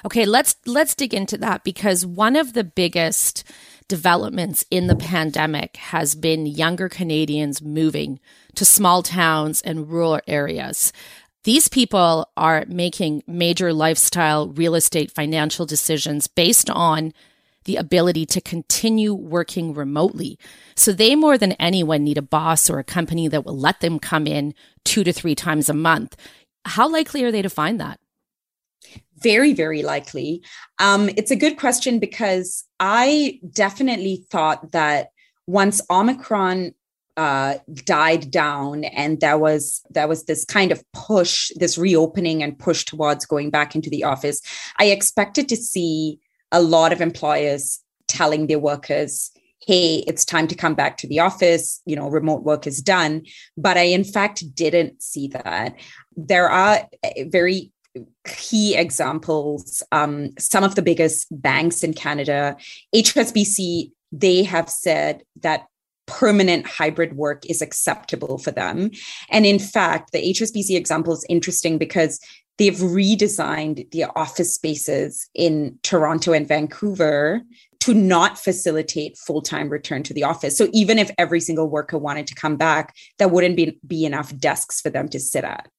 Okay, 0.06 0.26
let's 0.26 0.56
let's 0.66 0.96
dig 0.96 1.14
into 1.14 1.38
that 1.40 1.64
because 1.64 2.06
one 2.06 2.36
of 2.36 2.54
the 2.54 2.64
biggest 2.64 3.44
developments 3.88 4.64
in 4.70 4.88
the 4.88 4.96
pandemic 4.96 5.76
has 5.78 6.16
been 6.16 6.46
younger 6.46 6.88
Canadians 6.88 7.62
moving 7.62 8.20
to 8.56 8.64
small 8.64 9.04
towns 9.04 9.62
and 9.62 9.90
rural 9.90 10.22
areas. 10.28 10.94
These 11.44 11.68
people 11.68 12.30
are 12.38 12.66
making 12.68 13.24
major 13.26 13.74
lifestyle, 13.74 14.50
real 14.50 14.76
estate, 14.76 15.12
financial 15.12 15.66
decisions 15.66 16.28
based 16.28 16.70
on 16.70 17.14
the 17.70 17.76
ability 17.76 18.26
to 18.26 18.42
continue 18.42 19.14
working 19.14 19.76
remotely. 19.76 20.40
So 20.76 20.92
they 20.92 21.16
more 21.16 21.38
than 21.38 21.52
anyone 21.54 22.04
need 22.04 22.18
a 22.18 22.24
boss 22.24 22.68
or 22.68 22.80
a 22.80 22.84
company 22.84 23.28
that 23.28 23.46
will 23.46 23.56
let 23.56 23.80
them 23.80 24.00
come 24.00 24.26
in 24.26 24.56
two 24.86 25.04
to 25.04 25.14
three 25.14 25.36
times 25.36 25.70
a 25.70 25.76
month. 25.76 26.16
How 26.66 26.90
likely 26.90 27.24
are 27.24 27.32
they 27.32 27.44
to 27.44 27.50
find 27.50 27.80
that? 27.80 28.00
Very, 29.22 29.54
very 29.54 29.84
likely. 29.84 30.42
Um, 30.80 31.12
it's 31.16 31.30
a 31.30 31.36
good 31.36 31.60
question 31.60 32.00
because 32.00 32.66
I 32.80 33.40
definitely 33.54 34.26
thought 34.32 34.72
that 34.72 35.10
once 35.46 35.80
Omicron 35.92 36.74
uh, 37.18 37.60
died 37.84 38.32
down 38.32 38.84
and 38.84 39.20
there 39.20 39.38
was 39.38 39.84
there 39.92 40.08
was 40.08 40.24
this 40.24 40.44
kind 40.44 40.72
of 40.72 40.84
push 40.94 41.52
this 41.58 41.78
reopening 41.78 42.42
and 42.42 42.58
push 42.58 42.84
towards 42.84 43.28
going 43.28 43.50
back 43.50 43.76
into 43.76 43.90
the 43.90 44.06
office 44.06 44.42
i 44.78 44.86
expected 44.86 45.50
to 45.50 45.58
see 45.58 46.18
a 46.52 46.62
lot 46.62 46.92
of 46.92 47.02
employers 47.02 47.80
telling 48.08 48.48
their 48.48 48.60
workers, 48.60 49.32
hey, 49.66 50.04
it's 50.08 50.26
time 50.26 50.48
to 50.48 50.56
come 50.56 50.74
back 50.74 50.98
to 50.98 51.08
the 51.08 51.20
office, 51.20 51.82
you 51.86 51.96
know, 51.96 52.10
remote 52.10 52.44
work 52.44 52.66
is 52.66 52.82
done. 52.82 53.24
But 53.58 53.78
I, 53.78 53.84
in 53.84 54.04
fact, 54.04 54.56
didn't 54.56 55.02
see 55.02 55.28
that. 55.28 55.76
There 56.16 56.50
are 56.50 56.88
eh, 57.04 57.26
very 57.28 57.72
key 58.26 58.76
examples. 58.76 59.84
Um, 59.92 60.32
some 60.38 60.64
of 60.64 60.76
the 60.76 60.82
biggest 60.82 61.28
banks 61.32 61.84
in 61.84 61.94
Canada, 61.94 62.56
HSBC, 62.96 63.92
they 64.12 64.44
have 64.44 64.70
said 64.70 65.24
that 65.42 65.68
permanent 66.08 66.66
hybrid 66.66 67.16
work 67.16 67.46
is 67.46 67.62
acceptable 67.62 68.40
for 68.40 68.52
them. 68.52 68.90
And 69.30 69.46
in 69.46 69.60
fact, 69.60 70.12
the 70.12 70.34
HSBC 70.34 70.76
example 70.76 71.14
is 71.14 71.26
interesting 71.30 71.78
because 71.78 72.20
they've 72.60 72.76
redesigned 72.76 73.90
the 73.92 74.04
office 74.16 74.54
spaces 74.54 75.28
in 75.34 75.80
Toronto 75.82 76.34
and 76.34 76.48
Vancouver 76.48 77.42
to 77.80 77.94
not 77.94 78.38
facilitate 78.38 79.18
full-time 79.18 79.70
return 79.70 80.04
to 80.04 80.14
the 80.14 80.24
office. 80.24 80.58
So 80.58 80.68
even 80.74 81.00
if 81.00 81.10
every 81.18 81.40
single 81.40 81.70
worker 81.70 81.98
wanted 81.98 82.28
to 82.28 82.36
come 82.36 82.58
back, 82.58 82.94
there 83.18 83.30
wouldn't 83.30 83.56
be, 83.56 83.80
be 83.88 84.06
enough 84.06 84.38
desks 84.38 84.82
for 84.82 84.90
them 84.90 85.08
to 85.10 85.20
sit 85.20 85.46
at. 85.46 85.70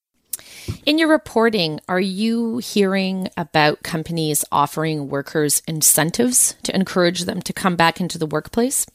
In 0.86 0.98
your 0.98 1.08
reporting, 1.08 1.80
are 1.86 2.00
you 2.00 2.58
hearing 2.58 3.28
about 3.36 3.82
companies 3.82 4.42
offering 4.50 5.08
workers 5.08 5.62
incentives 5.68 6.56
to 6.62 6.74
encourage 6.74 7.24
them 7.24 7.42
to 7.42 7.52
come 7.52 7.76
back 7.76 8.00
into 8.00 8.16
the 8.16 8.26
workplace? 8.26 8.86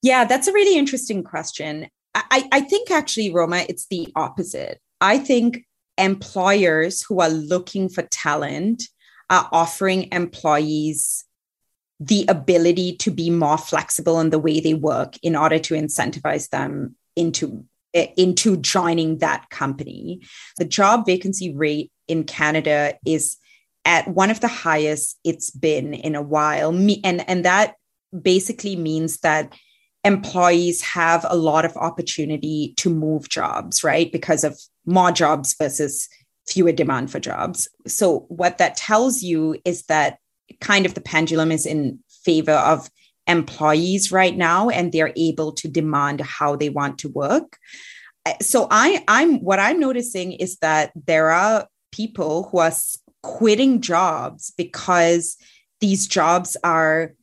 Yeah, 0.00 0.24
that's 0.24 0.48
a 0.48 0.52
really 0.52 0.78
interesting 0.78 1.22
question. 1.22 1.88
I, 2.14 2.48
I 2.50 2.60
think 2.62 2.90
actually, 2.90 3.30
Roma, 3.30 3.66
it's 3.68 3.86
the 3.88 4.08
opposite. 4.16 4.80
I 5.02 5.18
think 5.18 5.66
employers 5.98 7.02
who 7.02 7.20
are 7.20 7.28
looking 7.28 7.88
for 7.88 8.02
talent 8.10 8.84
are 9.30 9.48
offering 9.52 10.08
employees 10.12 11.24
the 11.98 12.26
ability 12.28 12.96
to 12.96 13.10
be 13.10 13.30
more 13.30 13.56
flexible 13.56 14.20
in 14.20 14.30
the 14.30 14.38
way 14.38 14.60
they 14.60 14.74
work 14.74 15.14
in 15.22 15.34
order 15.34 15.58
to 15.58 15.74
incentivize 15.74 16.50
them 16.50 16.94
into 17.14 17.64
into 17.94 18.58
joining 18.58 19.18
that 19.18 19.48
company 19.48 20.20
the 20.58 20.64
job 20.66 21.06
vacancy 21.06 21.54
rate 21.54 21.90
in 22.08 22.24
canada 22.24 22.94
is 23.06 23.38
at 23.86 24.06
one 24.08 24.30
of 24.30 24.40
the 24.40 24.48
highest 24.48 25.18
it's 25.24 25.50
been 25.50 25.94
in 25.94 26.14
a 26.14 26.20
while 26.20 26.68
and 26.68 27.26
and 27.26 27.44
that 27.46 27.74
basically 28.22 28.76
means 28.76 29.18
that 29.20 29.54
employees 30.06 30.80
have 30.82 31.26
a 31.28 31.36
lot 31.36 31.64
of 31.64 31.76
opportunity 31.76 32.72
to 32.76 32.88
move 32.88 33.28
jobs, 33.28 33.82
right? 33.82 34.10
Because 34.12 34.44
of 34.44 34.58
more 34.86 35.12
jobs 35.12 35.54
versus 35.58 36.08
fewer 36.48 36.72
demand 36.72 37.10
for 37.10 37.20
jobs. 37.20 37.68
So, 37.86 38.20
what 38.28 38.58
that 38.58 38.76
tells 38.76 39.22
you 39.22 39.56
is 39.64 39.84
that 39.84 40.18
kind 40.60 40.86
of 40.86 40.94
the 40.94 41.00
pendulum 41.00 41.50
is 41.50 41.66
in 41.66 41.98
favor 42.24 42.52
of 42.52 42.88
employees 43.26 44.12
right 44.12 44.36
now 44.36 44.68
and 44.68 44.92
they're 44.92 45.12
able 45.16 45.52
to 45.52 45.68
demand 45.68 46.20
how 46.20 46.56
they 46.56 46.68
want 46.68 46.98
to 46.98 47.08
work. 47.08 47.58
So 48.40 48.66
I 48.70 49.04
I'm 49.08 49.38
what 49.40 49.60
I'm 49.60 49.78
noticing 49.78 50.32
is 50.32 50.58
that 50.58 50.92
there 51.06 51.30
are 51.30 51.68
people 51.92 52.48
who 52.50 52.58
are 52.58 52.72
quitting 53.22 53.80
jobs 53.80 54.52
because 54.56 55.36
these 55.80 56.06
jobs 56.06 56.56
are 56.64 57.14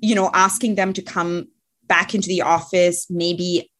you 0.00 0.14
know 0.14 0.30
asking 0.32 0.76
them 0.76 0.92
to 0.94 1.02
come 1.02 1.48
back 1.86 2.14
into 2.14 2.28
the 2.28 2.42
office 2.42 3.06
maybe 3.10 3.70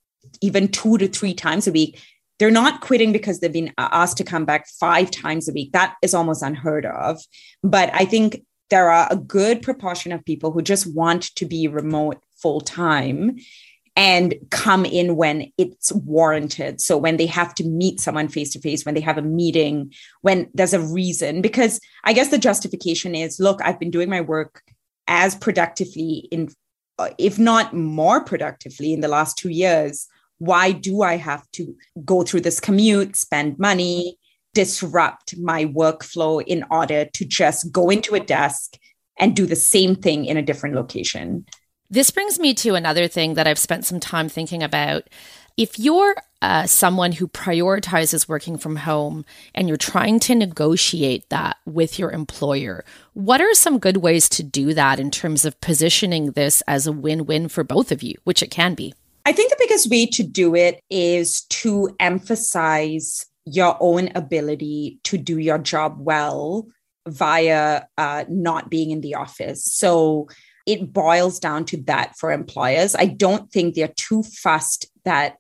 even 0.42 0.68
two 0.68 0.98
to 0.98 1.08
three 1.08 1.34
times 1.34 1.66
a 1.66 1.72
week 1.72 2.02
they're 2.40 2.50
not 2.50 2.80
quitting 2.80 3.12
because 3.12 3.38
they've 3.38 3.52
been 3.52 3.72
asked 3.78 4.16
to 4.16 4.24
come 4.24 4.46
back 4.46 4.66
five 4.66 5.10
times 5.10 5.48
a 5.48 5.52
week. 5.52 5.72
That 5.72 5.94
is 6.02 6.14
almost 6.14 6.42
unheard 6.42 6.86
of. 6.86 7.20
But 7.62 7.90
i 7.94 8.04
think 8.04 8.42
there 8.70 8.90
are 8.90 9.08
a 9.10 9.16
good 9.16 9.62
proportion 9.62 10.12
of 10.12 10.24
people 10.24 10.50
who 10.50 10.62
just 10.62 10.92
want 10.94 11.34
to 11.34 11.44
be 11.44 11.68
remote 11.68 12.22
full 12.40 12.60
time 12.60 13.36
and 13.96 14.34
come 14.50 14.86
in 14.86 15.16
when 15.16 15.50
it's 15.58 15.92
warranted. 15.92 16.80
So 16.80 16.96
when 16.96 17.16
they 17.16 17.26
have 17.26 17.52
to 17.56 17.64
meet 17.64 17.98
someone 17.98 18.28
face 18.28 18.52
to 18.52 18.60
face, 18.60 18.86
when 18.86 18.94
they 18.94 19.00
have 19.00 19.18
a 19.18 19.22
meeting, 19.22 19.92
when 20.22 20.48
there's 20.54 20.72
a 20.72 20.80
reason, 20.80 21.42
because 21.42 21.80
I 22.04 22.12
guess 22.12 22.28
the 22.28 22.38
justification 22.38 23.14
is 23.14 23.40
look, 23.40 23.60
I've 23.62 23.80
been 23.80 23.90
doing 23.90 24.08
my 24.08 24.20
work 24.20 24.62
as 25.08 25.34
productively 25.34 26.28
in 26.30 26.48
if 27.18 27.38
not 27.38 27.74
more 27.74 28.22
productively 28.22 28.92
in 28.92 29.00
the 29.00 29.08
last 29.08 29.36
two 29.36 29.48
years, 29.48 30.06
why 30.40 30.72
do 30.72 31.02
I 31.02 31.16
have 31.16 31.48
to 31.52 31.76
go 32.04 32.22
through 32.22 32.40
this 32.40 32.60
commute, 32.60 33.14
spend 33.14 33.58
money, 33.58 34.16
disrupt 34.54 35.36
my 35.38 35.66
workflow 35.66 36.42
in 36.44 36.64
order 36.70 37.04
to 37.04 37.24
just 37.24 37.70
go 37.70 37.90
into 37.90 38.14
a 38.14 38.20
desk 38.20 38.76
and 39.18 39.36
do 39.36 39.46
the 39.46 39.54
same 39.54 39.94
thing 39.94 40.24
in 40.24 40.38
a 40.38 40.42
different 40.42 40.74
location? 40.74 41.44
This 41.90 42.10
brings 42.10 42.38
me 42.38 42.54
to 42.54 42.74
another 42.74 43.06
thing 43.06 43.34
that 43.34 43.46
I've 43.46 43.58
spent 43.58 43.84
some 43.84 44.00
time 44.00 44.28
thinking 44.28 44.62
about 44.62 45.08
If 45.56 45.78
you're 45.78 46.16
uh, 46.40 46.66
someone 46.66 47.12
who 47.12 47.28
prioritizes 47.28 48.26
working 48.28 48.56
from 48.56 48.76
home 48.76 49.26
and 49.54 49.68
you're 49.68 49.76
trying 49.76 50.20
to 50.20 50.34
negotiate 50.34 51.28
that 51.28 51.58
with 51.66 51.98
your 51.98 52.12
employer, 52.12 52.82
what 53.12 53.42
are 53.42 53.52
some 53.52 53.78
good 53.78 53.98
ways 53.98 54.28
to 54.30 54.42
do 54.42 54.72
that 54.72 54.98
in 54.98 55.10
terms 55.10 55.44
of 55.44 55.60
positioning 55.60 56.30
this 56.30 56.62
as 56.66 56.86
a 56.86 56.92
win 56.92 57.26
win 57.26 57.48
for 57.48 57.62
both 57.62 57.92
of 57.92 58.02
you, 58.02 58.14
which 58.24 58.42
it 58.42 58.50
can 58.50 58.74
be? 58.74 58.94
I 59.24 59.32
think 59.32 59.50
the 59.50 59.56
biggest 59.58 59.90
way 59.90 60.06
to 60.06 60.22
do 60.22 60.54
it 60.54 60.82
is 60.90 61.42
to 61.42 61.94
emphasize 62.00 63.26
your 63.44 63.76
own 63.80 64.10
ability 64.14 64.98
to 65.04 65.18
do 65.18 65.38
your 65.38 65.58
job 65.58 65.96
well 65.98 66.66
via 67.06 67.82
uh, 67.98 68.24
not 68.28 68.70
being 68.70 68.90
in 68.90 69.00
the 69.00 69.14
office. 69.14 69.64
So 69.64 70.28
it 70.66 70.92
boils 70.92 71.38
down 71.38 71.64
to 71.66 71.82
that 71.82 72.16
for 72.16 72.30
employers. 72.30 72.94
I 72.94 73.06
don't 73.06 73.50
think 73.50 73.74
they're 73.74 73.92
too 73.96 74.22
fussed 74.22 74.86
that 75.04 75.36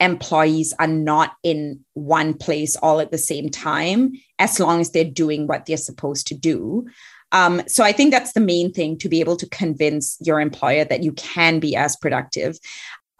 employees 0.00 0.74
are 0.78 0.88
not 0.88 1.32
in 1.42 1.80
one 1.94 2.34
place 2.34 2.76
all 2.76 3.00
at 3.00 3.10
the 3.10 3.18
same 3.18 3.48
time, 3.48 4.12
as 4.38 4.58
long 4.58 4.80
as 4.80 4.90
they're 4.90 5.04
doing 5.04 5.46
what 5.46 5.66
they're 5.66 5.76
supposed 5.76 6.26
to 6.26 6.34
do. 6.34 6.86
Um, 7.32 7.62
so 7.66 7.82
I 7.82 7.92
think 7.92 8.10
that's 8.10 8.32
the 8.32 8.40
main 8.40 8.72
thing 8.72 8.98
to 8.98 9.08
be 9.08 9.20
able 9.20 9.36
to 9.36 9.48
convince 9.48 10.18
your 10.20 10.40
employer 10.40 10.84
that 10.84 11.02
you 11.02 11.12
can 11.12 11.60
be 11.60 11.74
as 11.74 11.96
productive. 11.96 12.58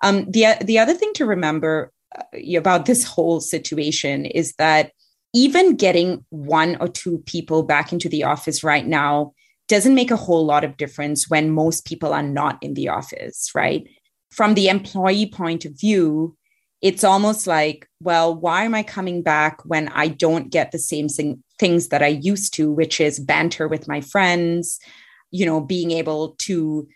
Um, 0.04 0.30
the 0.30 0.56
the 0.62 0.78
other 0.78 0.94
thing 0.94 1.12
to 1.14 1.24
remember 1.24 1.90
uh, 2.16 2.58
about 2.58 2.84
this 2.84 3.04
whole 3.04 3.40
situation 3.40 4.26
is 4.26 4.52
that 4.58 4.92
even 5.32 5.76
getting 5.76 6.24
one 6.28 6.76
or 6.78 6.88
two 6.88 7.18
people 7.26 7.62
back 7.64 7.92
into 7.92 8.08
the 8.08 8.22
office 8.22 8.62
right 8.62 8.86
now 8.86 9.32
doesn't 9.66 9.94
make 9.94 10.10
a 10.10 10.16
whole 10.16 10.44
lot 10.44 10.62
of 10.62 10.76
difference 10.76 11.28
when 11.28 11.50
most 11.50 11.86
people 11.86 12.12
are 12.12 12.22
not 12.22 12.62
in 12.62 12.74
the 12.74 12.88
office, 12.88 13.50
right? 13.54 13.88
From 14.30 14.54
the 14.54 14.68
employee 14.68 15.26
point 15.26 15.64
of 15.64 15.72
view, 15.80 16.36
it's 16.82 17.02
almost 17.02 17.46
like, 17.46 17.88
well, 18.00 18.36
why 18.36 18.64
am 18.64 18.74
I 18.74 18.82
coming 18.82 19.22
back 19.22 19.64
when 19.64 19.88
I 19.88 20.08
don't 20.08 20.50
get 20.50 20.70
the 20.70 20.78
same 20.78 21.08
thing, 21.08 21.42
things 21.58 21.88
that 21.88 22.02
I 22.02 22.08
used 22.08 22.52
to, 22.54 22.70
which 22.70 23.00
is 23.00 23.18
banter 23.18 23.68
with 23.68 23.88
my 23.88 24.02
friends, 24.02 24.78
you 25.30 25.46
know, 25.46 25.62
being 25.62 25.92
able 25.92 26.36
to 26.40 26.86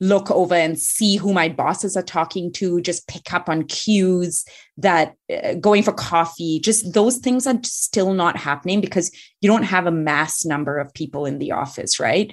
look 0.00 0.30
over 0.30 0.54
and 0.54 0.78
see 0.78 1.16
who 1.16 1.32
my 1.32 1.48
bosses 1.48 1.96
are 1.96 2.02
talking 2.02 2.52
to, 2.52 2.80
just 2.80 3.08
pick 3.08 3.32
up 3.32 3.48
on 3.48 3.64
cues 3.64 4.44
that 4.76 5.14
uh, 5.32 5.54
going 5.54 5.82
for 5.82 5.92
coffee, 5.92 6.60
just 6.60 6.94
those 6.94 7.18
things 7.18 7.46
are 7.46 7.58
still 7.64 8.14
not 8.14 8.36
happening 8.36 8.80
because 8.80 9.10
you 9.40 9.48
don't 9.48 9.64
have 9.64 9.86
a 9.86 9.92
mass 9.92 10.44
number 10.44 10.78
of 10.78 10.94
people 10.94 11.26
in 11.26 11.38
the 11.38 11.52
office, 11.52 11.98
right? 11.98 12.32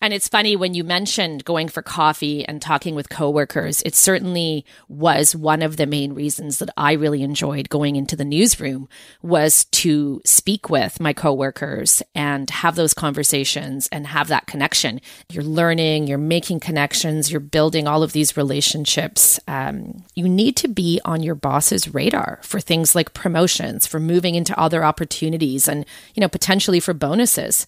And 0.00 0.14
it's 0.14 0.28
funny 0.28 0.54
when 0.54 0.74
you 0.74 0.84
mentioned 0.84 1.44
going 1.44 1.68
for 1.68 1.82
coffee 1.82 2.44
and 2.44 2.62
talking 2.62 2.94
with 2.94 3.08
coworkers, 3.08 3.82
it 3.82 3.96
certainly 3.96 4.64
was 4.88 5.34
one 5.34 5.60
of 5.60 5.76
the 5.76 5.86
main 5.86 6.12
reasons 6.12 6.58
that 6.58 6.70
I 6.76 6.92
really 6.92 7.22
enjoyed 7.24 7.68
going 7.68 7.96
into 7.96 8.14
the 8.14 8.24
newsroom 8.24 8.88
was 9.22 9.64
to 9.64 10.20
speak 10.24 10.70
with 10.70 11.00
my 11.00 11.12
coworkers 11.12 12.00
and 12.14 12.48
have 12.50 12.76
those 12.76 12.94
conversations 12.94 13.88
and 13.90 14.06
have 14.06 14.28
that 14.28 14.46
connection. 14.46 15.00
You're 15.32 15.42
learning, 15.42 16.06
you're 16.06 16.16
making 16.16 16.60
connections, 16.60 17.32
you're 17.32 17.40
building 17.40 17.88
all 17.88 18.04
of 18.04 18.12
these 18.12 18.36
relationships. 18.36 19.40
Um, 19.48 20.04
you 20.14 20.28
need 20.28 20.56
to 20.58 20.68
be 20.68 21.00
on 21.04 21.24
your 21.24 21.34
boss's 21.34 21.92
radar 21.92 22.38
for 22.42 22.60
things 22.60 22.94
like 22.94 23.14
promotions, 23.14 23.84
for 23.88 23.98
moving 23.98 24.36
into 24.36 24.58
other 24.58 24.84
opportunities 24.84 25.66
and, 25.66 25.84
you 26.14 26.20
know, 26.20 26.28
potentially 26.28 26.78
for 26.78 26.94
bonuses 26.94 27.66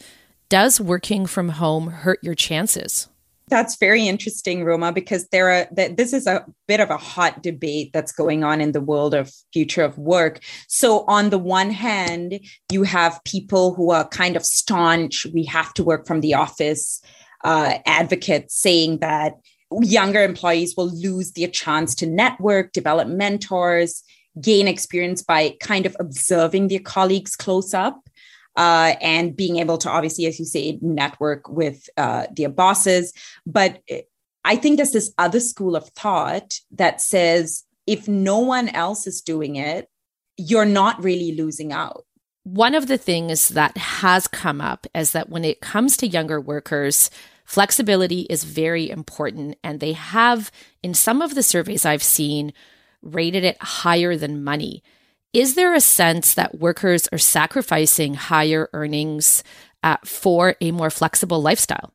does 0.50 0.80
working 0.80 1.24
from 1.24 1.48
home 1.48 1.86
hurt 1.86 2.18
your 2.22 2.34
chances? 2.34 3.08
That's 3.48 3.76
very 3.76 4.06
interesting, 4.06 4.64
Roma, 4.64 4.92
because 4.92 5.26
there 5.28 5.50
are 5.50 5.66
that 5.72 5.96
this 5.96 6.12
is 6.12 6.26
a 6.26 6.44
bit 6.68 6.78
of 6.78 6.90
a 6.90 6.96
hot 6.96 7.42
debate 7.42 7.90
that's 7.92 8.12
going 8.12 8.44
on 8.44 8.60
in 8.60 8.72
the 8.72 8.80
world 8.80 9.12
of 9.12 9.32
future 9.52 9.82
of 9.82 9.98
work. 9.98 10.40
So 10.68 11.04
on 11.08 11.30
the 11.30 11.38
one 11.38 11.70
hand, 11.70 12.40
you 12.70 12.84
have 12.84 13.20
people 13.24 13.74
who 13.74 13.90
are 13.90 14.06
kind 14.06 14.36
of 14.36 14.44
staunch, 14.44 15.26
we 15.34 15.44
have 15.44 15.74
to 15.74 15.82
work 15.82 16.06
from 16.06 16.20
the 16.20 16.34
office, 16.34 17.02
uh, 17.42 17.78
advocates 17.86 18.54
saying 18.54 18.98
that 18.98 19.34
younger 19.82 20.22
employees 20.22 20.74
will 20.76 20.90
lose 20.90 21.32
their 21.32 21.48
chance 21.48 21.94
to 21.96 22.06
network, 22.06 22.72
develop 22.72 23.08
mentors, 23.08 24.04
gain 24.40 24.68
experience 24.68 25.22
by 25.22 25.56
kind 25.60 25.86
of 25.86 25.96
observing 25.98 26.68
their 26.68 26.78
colleagues 26.80 27.34
close 27.34 27.74
up 27.74 28.08
uh, 28.60 28.94
and 29.00 29.34
being 29.34 29.56
able 29.56 29.78
to 29.78 29.88
obviously, 29.88 30.26
as 30.26 30.38
you 30.38 30.44
say, 30.44 30.78
network 30.82 31.48
with 31.48 31.88
uh, 31.96 32.26
their 32.36 32.50
bosses. 32.50 33.14
But 33.46 33.80
I 34.44 34.56
think 34.56 34.76
there's 34.76 34.92
this 34.92 35.14
other 35.16 35.40
school 35.40 35.74
of 35.74 35.88
thought 35.88 36.60
that 36.72 37.00
says 37.00 37.64
if 37.86 38.06
no 38.06 38.38
one 38.38 38.68
else 38.68 39.06
is 39.06 39.22
doing 39.22 39.56
it, 39.56 39.88
you're 40.36 40.66
not 40.66 41.02
really 41.02 41.32
losing 41.34 41.72
out. 41.72 42.04
One 42.42 42.74
of 42.74 42.86
the 42.86 42.98
things 42.98 43.48
that 43.48 43.78
has 43.78 44.28
come 44.28 44.60
up 44.60 44.86
is 44.94 45.12
that 45.12 45.30
when 45.30 45.46
it 45.46 45.62
comes 45.62 45.96
to 45.96 46.06
younger 46.06 46.38
workers, 46.38 47.10
flexibility 47.46 48.22
is 48.28 48.44
very 48.44 48.90
important. 48.90 49.56
And 49.64 49.80
they 49.80 49.94
have, 49.94 50.52
in 50.82 50.92
some 50.92 51.22
of 51.22 51.34
the 51.34 51.42
surveys 51.42 51.86
I've 51.86 52.02
seen, 52.02 52.52
rated 53.00 53.42
it 53.42 53.56
higher 53.62 54.16
than 54.16 54.44
money. 54.44 54.82
Is 55.32 55.54
there 55.54 55.74
a 55.74 55.80
sense 55.80 56.34
that 56.34 56.58
workers 56.58 57.06
are 57.12 57.18
sacrificing 57.18 58.14
higher 58.14 58.68
earnings 58.72 59.44
uh, 59.84 59.96
for 60.04 60.56
a 60.60 60.72
more 60.72 60.90
flexible 60.90 61.40
lifestyle? 61.40 61.92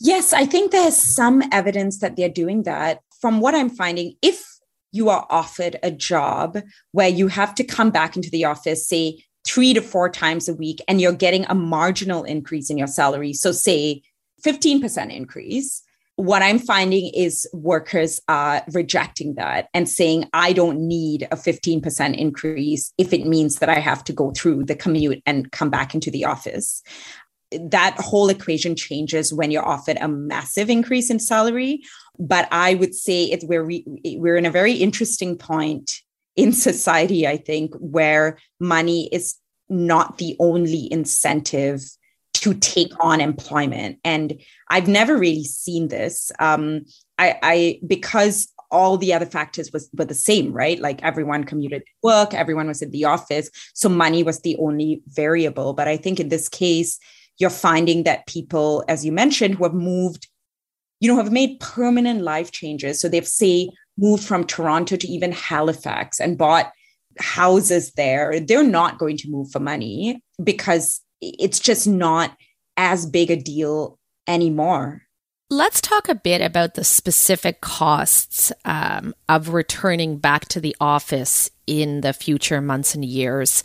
Yes, 0.00 0.32
I 0.32 0.46
think 0.46 0.70
there's 0.72 0.96
some 0.96 1.42
evidence 1.52 1.98
that 1.98 2.16
they're 2.16 2.30
doing 2.30 2.62
that. 2.62 3.00
From 3.20 3.40
what 3.40 3.54
I'm 3.54 3.68
finding, 3.68 4.14
if 4.22 4.42
you 4.92 5.10
are 5.10 5.26
offered 5.28 5.76
a 5.82 5.90
job 5.90 6.58
where 6.92 7.08
you 7.08 7.28
have 7.28 7.54
to 7.56 7.64
come 7.64 7.90
back 7.90 8.16
into 8.16 8.30
the 8.30 8.46
office, 8.46 8.86
say 8.86 9.22
three 9.44 9.74
to 9.74 9.82
four 9.82 10.08
times 10.08 10.48
a 10.48 10.54
week, 10.54 10.80
and 10.88 11.00
you're 11.00 11.12
getting 11.12 11.44
a 11.46 11.54
marginal 11.54 12.24
increase 12.24 12.70
in 12.70 12.78
your 12.78 12.86
salary, 12.86 13.34
so 13.34 13.52
say 13.52 14.02
15% 14.44 15.12
increase, 15.14 15.82
what 16.18 16.42
I'm 16.42 16.58
finding 16.58 17.12
is 17.14 17.48
workers 17.52 18.20
are 18.26 18.64
rejecting 18.72 19.36
that 19.36 19.68
and 19.72 19.88
saying, 19.88 20.28
I 20.32 20.52
don't 20.52 20.80
need 20.80 21.28
a 21.30 21.36
15% 21.36 22.16
increase 22.16 22.92
if 22.98 23.12
it 23.12 23.24
means 23.24 23.60
that 23.60 23.68
I 23.68 23.78
have 23.78 24.02
to 24.02 24.12
go 24.12 24.32
through 24.32 24.64
the 24.64 24.74
commute 24.74 25.22
and 25.26 25.52
come 25.52 25.70
back 25.70 25.94
into 25.94 26.10
the 26.10 26.24
office. 26.24 26.82
That 27.52 27.94
whole 28.00 28.30
equation 28.30 28.74
changes 28.74 29.32
when 29.32 29.52
you're 29.52 29.64
offered 29.64 29.96
a 30.00 30.08
massive 30.08 30.68
increase 30.68 31.08
in 31.08 31.20
salary. 31.20 31.82
But 32.18 32.48
I 32.50 32.74
would 32.74 32.96
say 32.96 33.26
it's 33.26 33.44
where 33.44 33.64
we, 33.64 33.84
we're 34.04 34.36
in 34.36 34.44
a 34.44 34.50
very 34.50 34.72
interesting 34.72 35.38
point 35.38 36.02
in 36.34 36.52
society, 36.52 37.28
I 37.28 37.36
think, 37.36 37.76
where 37.76 38.38
money 38.58 39.08
is 39.12 39.36
not 39.68 40.18
the 40.18 40.34
only 40.40 40.92
incentive 40.92 41.84
to 42.42 42.54
take 42.54 42.92
on 43.00 43.20
employment. 43.20 43.98
And 44.04 44.40
I've 44.68 44.88
never 44.88 45.16
really 45.16 45.44
seen 45.44 45.88
this. 45.88 46.30
Um, 46.38 46.84
I, 47.18 47.38
I 47.42 47.80
because 47.86 48.48
all 48.70 48.98
the 48.98 49.14
other 49.14 49.26
factors 49.26 49.72
was 49.72 49.88
were 49.94 50.04
the 50.04 50.14
same, 50.14 50.52
right? 50.52 50.78
Like 50.78 51.02
everyone 51.02 51.44
commuted 51.44 51.82
to 51.82 51.92
work, 52.02 52.34
everyone 52.34 52.68
was 52.68 52.82
in 52.82 52.90
the 52.90 53.04
office, 53.04 53.50
so 53.74 53.88
money 53.88 54.22
was 54.22 54.40
the 54.40 54.56
only 54.58 55.02
variable. 55.06 55.72
But 55.72 55.88
I 55.88 55.96
think 55.96 56.20
in 56.20 56.28
this 56.28 56.48
case, 56.48 56.98
you're 57.38 57.50
finding 57.50 58.02
that 58.02 58.26
people, 58.26 58.84
as 58.88 59.04
you 59.04 59.12
mentioned, 59.12 59.54
who 59.54 59.64
have 59.64 59.74
moved, 59.74 60.28
you 61.00 61.08
know, 61.08 61.16
have 61.16 61.32
made 61.32 61.60
permanent 61.60 62.22
life 62.22 62.50
changes. 62.50 63.00
So 63.00 63.08
they've 63.08 63.26
say 63.26 63.70
moved 63.96 64.24
from 64.24 64.44
Toronto 64.44 64.96
to 64.96 65.08
even 65.08 65.32
Halifax 65.32 66.20
and 66.20 66.38
bought 66.38 66.70
houses 67.18 67.92
there. 67.92 68.38
They're 68.40 68.62
not 68.62 68.98
going 68.98 69.16
to 69.18 69.30
move 69.30 69.50
for 69.50 69.60
money 69.60 70.22
because 70.42 71.00
it's 71.20 71.58
just 71.58 71.86
not 71.86 72.36
as 72.76 73.06
big 73.06 73.30
a 73.30 73.36
deal 73.36 73.98
anymore. 74.26 75.02
Let's 75.50 75.80
talk 75.80 76.08
a 76.08 76.14
bit 76.14 76.42
about 76.42 76.74
the 76.74 76.84
specific 76.84 77.62
costs 77.62 78.52
um, 78.66 79.14
of 79.28 79.54
returning 79.54 80.18
back 80.18 80.46
to 80.48 80.60
the 80.60 80.76
office 80.78 81.50
in 81.66 82.02
the 82.02 82.12
future 82.12 82.60
months 82.60 82.94
and 82.94 83.04
years. 83.04 83.62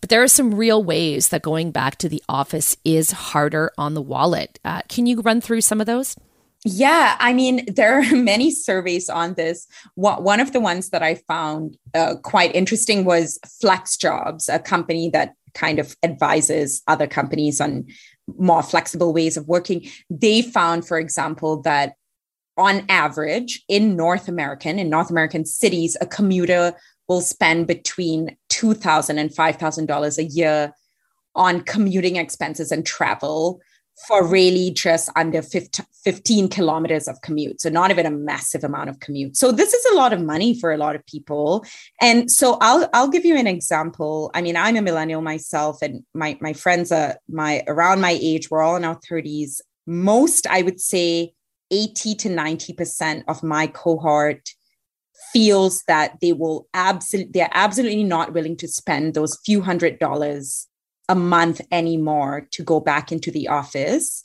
But 0.00 0.10
there 0.10 0.22
are 0.22 0.28
some 0.28 0.54
real 0.54 0.84
ways 0.84 1.28
that 1.28 1.42
going 1.42 1.72
back 1.72 1.96
to 1.98 2.08
the 2.08 2.22
office 2.28 2.76
is 2.84 3.10
harder 3.10 3.72
on 3.76 3.94
the 3.94 4.02
wallet. 4.02 4.60
Uh, 4.64 4.82
can 4.88 5.06
you 5.06 5.22
run 5.22 5.40
through 5.40 5.62
some 5.62 5.80
of 5.80 5.86
those? 5.86 6.16
Yeah, 6.64 7.16
I 7.18 7.32
mean, 7.32 7.64
there 7.66 7.98
are 7.98 8.14
many 8.14 8.50
surveys 8.50 9.08
on 9.08 9.34
this. 9.34 9.66
One 9.94 10.40
of 10.40 10.52
the 10.52 10.60
ones 10.60 10.90
that 10.90 11.02
I 11.02 11.16
found 11.26 11.76
uh, 11.94 12.14
quite 12.22 12.54
interesting 12.54 13.04
was 13.04 13.38
FlexJobs, 13.62 14.54
a 14.54 14.58
company 14.58 15.10
that 15.10 15.34
kind 15.54 15.78
of 15.78 15.96
advises 16.02 16.82
other 16.86 17.06
companies 17.06 17.60
on 17.60 17.86
more 18.38 18.62
flexible 18.62 19.12
ways 19.12 19.36
of 19.36 19.46
working. 19.48 19.88
They 20.10 20.42
found, 20.42 20.86
for 20.86 20.98
example, 20.98 21.62
that 21.62 21.94
on 22.56 22.84
average 22.88 23.62
in 23.68 23.96
North 23.96 24.28
American, 24.28 24.78
in 24.78 24.88
North 24.88 25.10
American 25.10 25.44
cities, 25.44 25.96
a 26.00 26.06
commuter 26.06 26.74
will 27.08 27.20
spend 27.20 27.66
between 27.66 28.36
$2,000 28.50 29.18
and 29.18 29.30
$5,000 29.30 30.18
a 30.18 30.24
year 30.24 30.72
on 31.34 31.60
commuting 31.62 32.16
expenses 32.16 32.70
and 32.70 32.86
travel 32.86 33.60
for 34.06 34.26
really 34.26 34.70
just 34.70 35.08
under 35.16 35.40
15 35.42 36.48
kilometers 36.48 37.06
of 37.08 37.20
commute. 37.22 37.60
So, 37.60 37.68
not 37.68 37.90
even 37.90 38.06
a 38.06 38.10
massive 38.10 38.64
amount 38.64 38.90
of 38.90 39.00
commute. 39.00 39.36
So, 39.36 39.52
this 39.52 39.72
is 39.72 39.84
a 39.92 39.94
lot 39.94 40.12
of 40.12 40.20
money 40.20 40.58
for 40.58 40.72
a 40.72 40.76
lot 40.76 40.96
of 40.96 41.06
people. 41.06 41.64
And 42.00 42.30
so, 42.30 42.58
I'll, 42.60 42.88
I'll 42.92 43.08
give 43.08 43.24
you 43.24 43.36
an 43.36 43.46
example. 43.46 44.30
I 44.34 44.42
mean, 44.42 44.56
I'm 44.56 44.76
a 44.76 44.82
millennial 44.82 45.22
myself, 45.22 45.80
and 45.82 46.04
my, 46.14 46.36
my 46.40 46.52
friends 46.52 46.90
are 46.92 47.16
my 47.28 47.62
around 47.66 48.00
my 48.00 48.18
age, 48.20 48.50
we're 48.50 48.62
all 48.62 48.76
in 48.76 48.84
our 48.84 48.98
30s. 49.10 49.60
Most, 49.86 50.46
I 50.48 50.62
would 50.62 50.80
say, 50.80 51.34
80 51.70 52.14
to 52.16 52.28
90% 52.28 53.24
of 53.28 53.42
my 53.42 53.66
cohort 53.66 54.50
feels 55.32 55.82
that 55.88 56.18
they 56.20 56.32
will 56.32 56.68
absolutely 56.74 57.32
they're 57.32 57.50
absolutely 57.52 58.04
not 58.04 58.32
willing 58.32 58.56
to 58.56 58.68
spend 58.68 59.14
those 59.14 59.38
few 59.44 59.60
hundred 59.62 59.98
dollars 59.98 60.68
a 61.08 61.14
month 61.14 61.60
anymore 61.70 62.46
to 62.52 62.62
go 62.62 62.80
back 62.80 63.12
into 63.12 63.30
the 63.30 63.48
office 63.48 64.22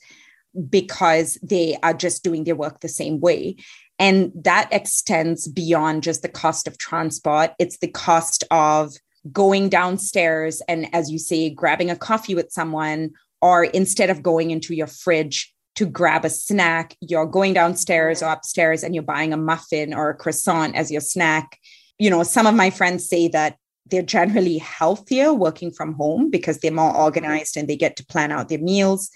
because 0.69 1.37
they 1.43 1.77
are 1.83 1.93
just 1.93 2.23
doing 2.23 2.43
their 2.43 2.55
work 2.55 2.79
the 2.79 2.87
same 2.87 3.19
way 3.19 3.55
and 3.99 4.31
that 4.33 4.67
extends 4.71 5.47
beyond 5.47 6.01
just 6.01 6.21
the 6.21 6.29
cost 6.29 6.67
of 6.67 6.77
transport 6.77 7.51
it's 7.59 7.77
the 7.79 7.87
cost 7.87 8.43
of 8.49 8.93
going 9.31 9.69
downstairs 9.69 10.61
and 10.67 10.93
as 10.93 11.11
you 11.11 11.19
say 11.19 11.49
grabbing 11.49 11.91
a 11.91 11.95
coffee 11.95 12.33
with 12.33 12.51
someone 12.51 13.11
or 13.41 13.63
instead 13.65 14.09
of 14.09 14.23
going 14.23 14.51
into 14.51 14.73
your 14.73 14.87
fridge 14.87 15.53
to 15.79 15.85
grab 15.85 16.25
a 16.25 16.29
snack, 16.29 16.95
you're 16.99 17.25
going 17.25 17.53
downstairs 17.53 18.21
or 18.21 18.29
upstairs 18.29 18.83
and 18.83 18.93
you're 18.93 19.01
buying 19.01 19.31
a 19.31 19.37
muffin 19.37 19.93
or 19.93 20.09
a 20.09 20.13
croissant 20.13 20.75
as 20.75 20.91
your 20.91 20.99
snack. 20.99 21.57
You 21.97 22.09
know, 22.09 22.23
some 22.23 22.47
of 22.47 22.53
my 22.53 22.69
friends 22.69 23.07
say 23.07 23.29
that 23.29 23.55
they're 23.89 24.01
generally 24.01 24.57
healthier 24.57 25.33
working 25.33 25.71
from 25.71 25.93
home 25.93 26.29
because 26.29 26.59
they're 26.59 26.71
more 26.71 26.95
organized 26.95 27.57
and 27.57 27.67
they 27.67 27.75
get 27.75 27.95
to 27.97 28.05
plan 28.05 28.31
out 28.31 28.49
their 28.49 28.59
meals. 28.59 29.09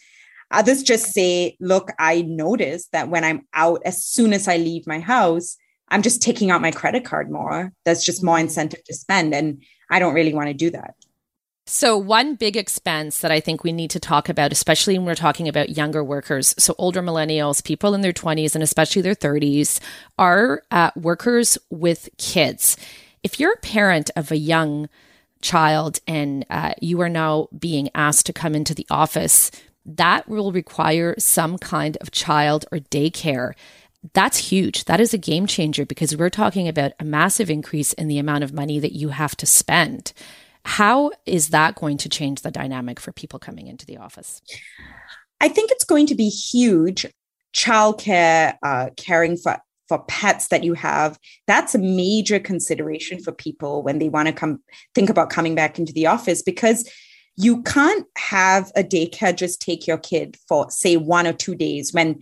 Others 0.52 0.84
just 0.84 1.14
say, 1.14 1.58
look, 1.60 1.92
I 2.00 2.22
notice 2.22 2.88
that 2.88 3.10
when 3.10 3.24
I'm 3.24 3.48
out, 3.54 3.82
as 3.86 4.06
soon 4.06 4.34
as 4.34 4.48
I 4.48 4.58
leave 4.58 4.86
my 4.86 5.00
house, 5.00 5.58
I'm 5.90 6.02
just 6.02 6.22
taking 6.22 6.52
out 6.52 6.62
my 6.62 6.72
credit 6.72 7.06
card 7.06 7.32
more. 7.32 7.74
That's 7.86 8.06
just 8.06 8.24
more 8.24 8.40
incentive 8.40 8.84
to 8.84 8.94
spend. 8.94 9.34
And 9.34 9.64
I 9.90 10.00
don't 10.00 10.14
really 10.14 10.34
want 10.34 10.48
to 10.48 10.54
do 10.54 10.70
that. 10.72 10.96
So, 11.66 11.98
one 11.98 12.36
big 12.36 12.58
expense 12.58 13.20
that 13.20 13.32
I 13.32 13.40
think 13.40 13.64
we 13.64 13.72
need 13.72 13.90
to 13.92 14.00
talk 14.00 14.28
about, 14.28 14.52
especially 14.52 14.98
when 14.98 15.06
we're 15.06 15.16
talking 15.16 15.48
about 15.48 15.78
younger 15.78 16.04
workers, 16.04 16.54
so 16.58 16.76
older 16.78 17.02
millennials, 17.02 17.64
people 17.64 17.94
in 17.94 18.02
their 18.02 18.12
20s 18.12 18.54
and 18.54 18.62
especially 18.62 19.02
their 19.02 19.16
30s, 19.16 19.80
are 20.18 20.64
uh, 20.72 20.92
workers 20.98 21.58
with 21.70 22.10
kids. 22.18 22.76
If 23.24 23.40
you're 23.40 23.54
a 23.54 23.58
parent 23.58 24.12
of 24.16 24.32
a 24.32 24.38
young 24.38 24.90
child 25.42 26.00
and 26.08 26.46
uh, 26.50 26.74
you 26.82 27.02
are 27.02 27.10
now 27.10 27.48
being 27.58 27.90
asked 27.96 28.26
to 28.28 28.34
come 28.34 28.56
into 28.56 28.74
the 28.74 28.88
office, 28.90 29.52
that 29.86 30.28
will 30.28 30.52
require 30.52 31.16
some 31.18 31.58
kind 31.58 31.98
of 32.02 32.12
child 32.12 32.66
or 32.72 32.80
daycare. 32.80 33.54
That's 34.14 34.38
huge. 34.38 34.86
That 34.86 35.00
is 35.00 35.14
a 35.14 35.18
game 35.18 35.46
changer 35.48 35.86
because 35.86 36.16
we're 36.16 36.30
talking 36.30 36.68
about 36.68 36.94
a 37.00 37.06
massive 37.06 37.50
increase 37.50 37.94
in 37.94 38.08
the 38.08 38.20
amount 38.20 38.44
of 38.44 38.54
money 38.54 38.80
that 38.80 38.94
you 38.94 39.10
have 39.10 39.36
to 39.38 39.46
spend. 39.46 40.14
How 40.66 41.12
is 41.26 41.50
that 41.50 41.76
going 41.76 41.98
to 41.98 42.10
change 42.10 42.42
the 42.42 42.52
dynamic 42.52 43.00
for 43.00 43.12
people 43.12 43.40
coming 43.40 43.68
into 43.68 43.86
the 43.86 43.98
office? 43.98 44.42
I 45.42 45.50
think 45.50 45.72
it's 45.72 45.84
going 45.84 46.08
to 46.08 46.16
be 46.16 46.30
huge. 46.30 47.06
Childcare, 47.54 48.58
uh, 48.64 48.90
caring 48.96 49.38
for 49.38 49.58
for 49.88 50.00
pets 50.06 50.48
that 50.48 50.64
you 50.64 50.74
have 50.74 51.20
that's 51.48 51.76
a 51.76 51.80
major 51.80 52.40
consideration 52.40 53.22
for 53.22 53.32
people 53.32 53.84
when 53.84 54.00
they 54.00 54.10
want 54.10 54.28
to 54.28 54.34
come 54.34 54.60
think 54.96 55.10
about 55.10 55.30
coming 55.30 55.56
back 55.56 55.78
into 55.78 55.94
the 55.94 56.08
office 56.08 56.42
because 56.42 56.90
you 57.36 57.64
can't 57.64 58.06
have 58.18 58.72
a 58.76 58.84
daycare 58.84 59.36
just 59.36 59.62
take 59.62 59.88
your 59.88 59.98
kid 59.98 60.38
for 60.48 60.70
say 60.70 60.98
one 60.98 61.28
or 61.28 61.34
two 61.34 61.56
days 61.56 61.94
when 61.94 62.20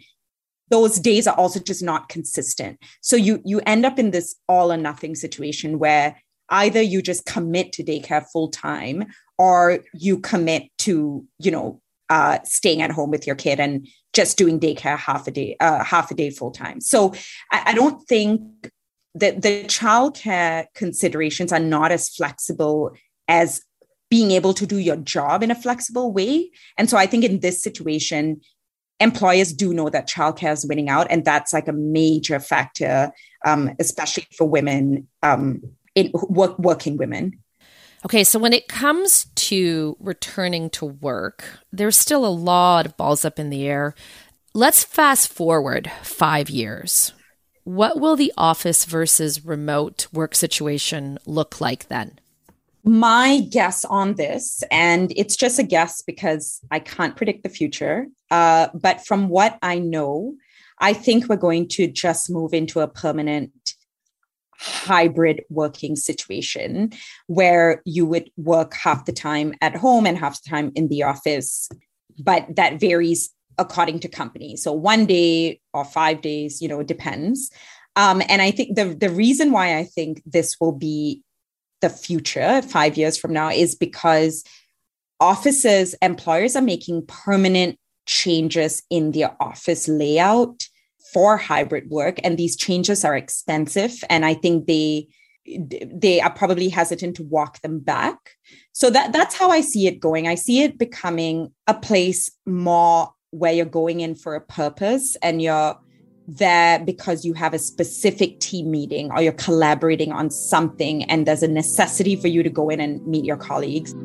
those 0.71 0.99
days 0.99 1.27
are 1.27 1.35
also 1.35 1.59
just 1.59 1.83
not 1.83 2.09
consistent. 2.09 2.79
So 3.01 3.15
you 3.15 3.41
you 3.45 3.61
end 3.67 3.85
up 3.85 3.99
in 3.99 4.11
this 4.11 4.35
all 4.47 4.71
or 4.71 4.77
nothing 4.77 5.13
situation 5.13 5.77
where 5.77 6.19
either 6.49 6.81
you 6.81 7.01
just 7.01 7.25
commit 7.25 7.73
to 7.73 7.83
daycare 7.83 8.25
full 8.31 8.47
time 8.47 9.05
or 9.37 9.79
you 9.93 10.17
commit 10.17 10.63
to 10.79 11.25
you 11.39 11.51
know 11.51 11.81
uh, 12.11 12.37
staying 12.43 12.81
at 12.81 12.91
home 12.91 13.09
with 13.09 13.25
your 13.25 13.35
kid 13.35 13.59
and 13.59 13.87
just 14.13 14.37
doing 14.37 14.59
daycare 14.59 14.97
half 14.97 15.27
a 15.27 15.31
day 15.31 15.55
uh, 15.59 15.83
half 15.83 16.11
a 16.11 16.13
day 16.13 16.29
full 16.29 16.51
time 16.51 16.79
so 16.81 17.13
I, 17.51 17.63
I 17.67 17.73
don't 17.73 17.99
think 18.07 18.41
that 19.15 19.41
the 19.41 19.63
childcare 19.65 20.65
considerations 20.75 21.51
are 21.51 21.59
not 21.59 21.91
as 21.91 22.09
flexible 22.09 22.91
as 23.27 23.61
being 24.09 24.31
able 24.31 24.53
to 24.53 24.67
do 24.67 24.77
your 24.77 24.97
job 24.97 25.41
in 25.41 25.51
a 25.51 25.55
flexible 25.55 26.11
way 26.11 26.51
and 26.77 26.89
so 26.89 26.97
i 26.97 27.05
think 27.05 27.23
in 27.23 27.39
this 27.39 27.63
situation 27.63 28.41
employers 28.99 29.53
do 29.53 29.73
know 29.73 29.89
that 29.89 30.07
childcare 30.07 30.53
is 30.53 30.65
winning 30.67 30.89
out 30.89 31.07
and 31.09 31.25
that's 31.25 31.53
like 31.53 31.67
a 31.67 31.73
major 31.73 32.39
factor 32.39 33.11
um, 33.45 33.71
especially 33.79 34.27
for 34.37 34.47
women 34.47 35.07
um, 35.23 35.61
in 35.95 36.11
work, 36.13 36.57
working 36.59 36.97
women. 36.97 37.39
Okay, 38.03 38.23
so 38.23 38.39
when 38.39 38.53
it 38.53 38.67
comes 38.67 39.25
to 39.35 39.95
returning 39.99 40.71
to 40.71 40.85
work, 40.85 41.43
there's 41.71 41.97
still 41.97 42.25
a 42.25 42.29
lot 42.29 42.87
of 42.87 42.97
balls 42.97 43.23
up 43.23 43.37
in 43.37 43.51
the 43.51 43.67
air. 43.67 43.93
Let's 44.55 44.83
fast 44.83 45.31
forward 45.31 45.91
five 46.01 46.49
years. 46.49 47.13
What 47.63 47.99
will 47.99 48.15
the 48.15 48.33
office 48.35 48.85
versus 48.85 49.45
remote 49.45 50.07
work 50.11 50.33
situation 50.33 51.19
look 51.27 51.61
like 51.61 51.89
then? 51.89 52.19
My 52.83 53.41
guess 53.51 53.85
on 53.85 54.15
this, 54.15 54.63
and 54.71 55.13
it's 55.15 55.35
just 55.35 55.59
a 55.59 55.63
guess 55.63 56.01
because 56.01 56.59
I 56.71 56.79
can't 56.79 57.15
predict 57.15 57.43
the 57.43 57.49
future, 57.49 58.07
uh, 58.31 58.69
but 58.73 59.05
from 59.05 59.29
what 59.29 59.59
I 59.61 59.77
know, 59.77 60.33
I 60.79 60.93
think 60.93 61.29
we're 61.29 61.35
going 61.35 61.67
to 61.69 61.85
just 61.85 62.31
move 62.31 62.55
into 62.55 62.79
a 62.79 62.87
permanent 62.87 63.75
hybrid 64.61 65.43
working 65.49 65.95
situation 65.95 66.91
where 67.25 67.81
you 67.83 68.05
would 68.05 68.29
work 68.37 68.75
half 68.75 69.05
the 69.05 69.11
time 69.11 69.55
at 69.59 69.75
home 69.75 70.05
and 70.05 70.19
half 70.19 70.41
the 70.41 70.49
time 70.49 70.71
in 70.75 70.87
the 70.87 71.01
office, 71.01 71.67
but 72.19 72.45
that 72.55 72.79
varies 72.79 73.31
according 73.57 73.99
to 73.99 74.07
company. 74.07 74.55
So 74.55 74.71
one 74.71 75.07
day 75.07 75.59
or 75.73 75.83
five 75.83 76.21
days, 76.21 76.61
you 76.61 76.67
know, 76.67 76.83
depends. 76.83 77.51
Um, 77.95 78.21
and 78.29 78.41
I 78.41 78.51
think 78.51 78.75
the 78.75 78.93
the 78.93 79.09
reason 79.09 79.51
why 79.51 79.77
I 79.77 79.83
think 79.83 80.21
this 80.25 80.55
will 80.61 80.71
be 80.71 81.23
the 81.81 81.89
future 81.89 82.61
five 82.61 82.95
years 82.97 83.17
from 83.17 83.33
now 83.33 83.49
is 83.49 83.75
because 83.75 84.43
offices, 85.19 85.95
employers 86.01 86.55
are 86.55 86.61
making 86.61 87.05
permanent 87.07 87.77
changes 88.05 88.83
in 88.89 89.11
their 89.11 89.35
office 89.41 89.87
layout 89.87 90.67
for 91.11 91.37
hybrid 91.37 91.89
work 91.89 92.19
and 92.23 92.37
these 92.37 92.55
changes 92.55 93.03
are 93.03 93.15
expensive 93.15 94.03
and 94.09 94.25
i 94.25 94.33
think 94.33 94.67
they 94.67 95.07
they 95.45 96.21
are 96.21 96.31
probably 96.31 96.69
hesitant 96.69 97.15
to 97.15 97.23
walk 97.23 97.61
them 97.61 97.79
back. 97.79 98.35
So 98.73 98.89
that 98.89 99.11
that's 99.11 99.35
how 99.35 99.49
i 99.49 99.61
see 99.61 99.87
it 99.87 99.99
going. 99.99 100.27
I 100.27 100.35
see 100.35 100.61
it 100.63 100.77
becoming 100.77 101.51
a 101.67 101.73
place 101.73 102.29
more 102.45 103.13
where 103.31 103.53
you're 103.53 103.65
going 103.65 104.01
in 104.01 104.15
for 104.15 104.35
a 104.35 104.41
purpose 104.41 105.15
and 105.21 105.41
you're 105.41 105.77
there 106.27 106.79
because 106.79 107.25
you 107.25 107.33
have 107.33 107.53
a 107.53 107.59
specific 107.59 108.39
team 108.39 108.69
meeting 108.69 109.11
or 109.11 109.21
you're 109.21 109.33
collaborating 109.33 110.11
on 110.11 110.29
something 110.29 111.03
and 111.05 111.25
there's 111.25 111.43
a 111.43 111.47
necessity 111.47 112.15
for 112.15 112.27
you 112.27 112.43
to 112.43 112.49
go 112.49 112.69
in 112.69 112.79
and 112.79 113.05
meet 113.07 113.25
your 113.25 113.37
colleagues. 113.37 113.95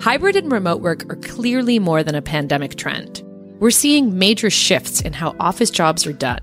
Hybrid 0.00 0.36
and 0.36 0.50
remote 0.50 0.80
work 0.80 1.10
are 1.10 1.16
clearly 1.16 1.78
more 1.78 2.02
than 2.02 2.14
a 2.14 2.22
pandemic 2.22 2.76
trend 2.76 3.22
we're 3.62 3.70
seeing 3.70 4.18
major 4.18 4.50
shifts 4.50 5.02
in 5.02 5.12
how 5.12 5.36
office 5.38 5.70
jobs 5.70 6.04
are 6.04 6.12
done. 6.12 6.40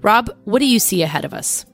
Rob, 0.00 0.34
what 0.44 0.60
do 0.60 0.64
you 0.64 0.78
see 0.78 1.02
ahead 1.02 1.26
of 1.26 1.34
us? 1.34 1.66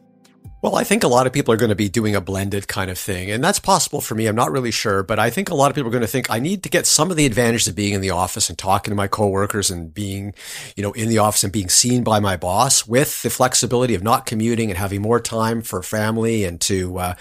Well, 0.62 0.76
I 0.76 0.84
think 0.84 1.02
a 1.02 1.08
lot 1.08 1.26
of 1.26 1.32
people 1.32 1.54
are 1.54 1.56
going 1.56 1.70
to 1.70 1.74
be 1.74 1.88
doing 1.88 2.14
a 2.14 2.20
blended 2.20 2.68
kind 2.68 2.90
of 2.90 2.98
thing. 2.98 3.30
And 3.30 3.42
that's 3.42 3.58
possible 3.58 4.02
for 4.02 4.14
me. 4.14 4.26
I'm 4.26 4.36
not 4.36 4.52
really 4.52 4.70
sure, 4.70 5.02
but 5.02 5.18
I 5.18 5.30
think 5.30 5.48
a 5.48 5.54
lot 5.54 5.70
of 5.70 5.74
people 5.74 5.88
are 5.88 5.92
going 5.92 6.02
to 6.02 6.06
think 6.06 6.30
I 6.30 6.38
need 6.38 6.62
to 6.64 6.68
get 6.68 6.86
some 6.86 7.10
of 7.10 7.16
the 7.16 7.24
advantages 7.24 7.68
of 7.68 7.74
being 7.74 7.94
in 7.94 8.02
the 8.02 8.10
office 8.10 8.50
and 8.50 8.58
talking 8.58 8.90
to 8.90 8.94
my 8.94 9.08
coworkers 9.08 9.70
and 9.70 9.94
being, 9.94 10.34
you 10.76 10.82
know, 10.82 10.92
in 10.92 11.08
the 11.08 11.16
office 11.16 11.44
and 11.44 11.52
being 11.52 11.70
seen 11.70 12.04
by 12.04 12.20
my 12.20 12.36
boss 12.36 12.86
with 12.86 13.22
the 13.22 13.30
flexibility 13.30 13.94
of 13.94 14.02
not 14.02 14.26
commuting 14.26 14.68
and 14.68 14.76
having 14.76 15.00
more 15.00 15.18
time 15.18 15.62
for 15.62 15.82
family 15.82 16.44
and 16.44 16.60
to 16.60 16.98
uh, 16.98 17.14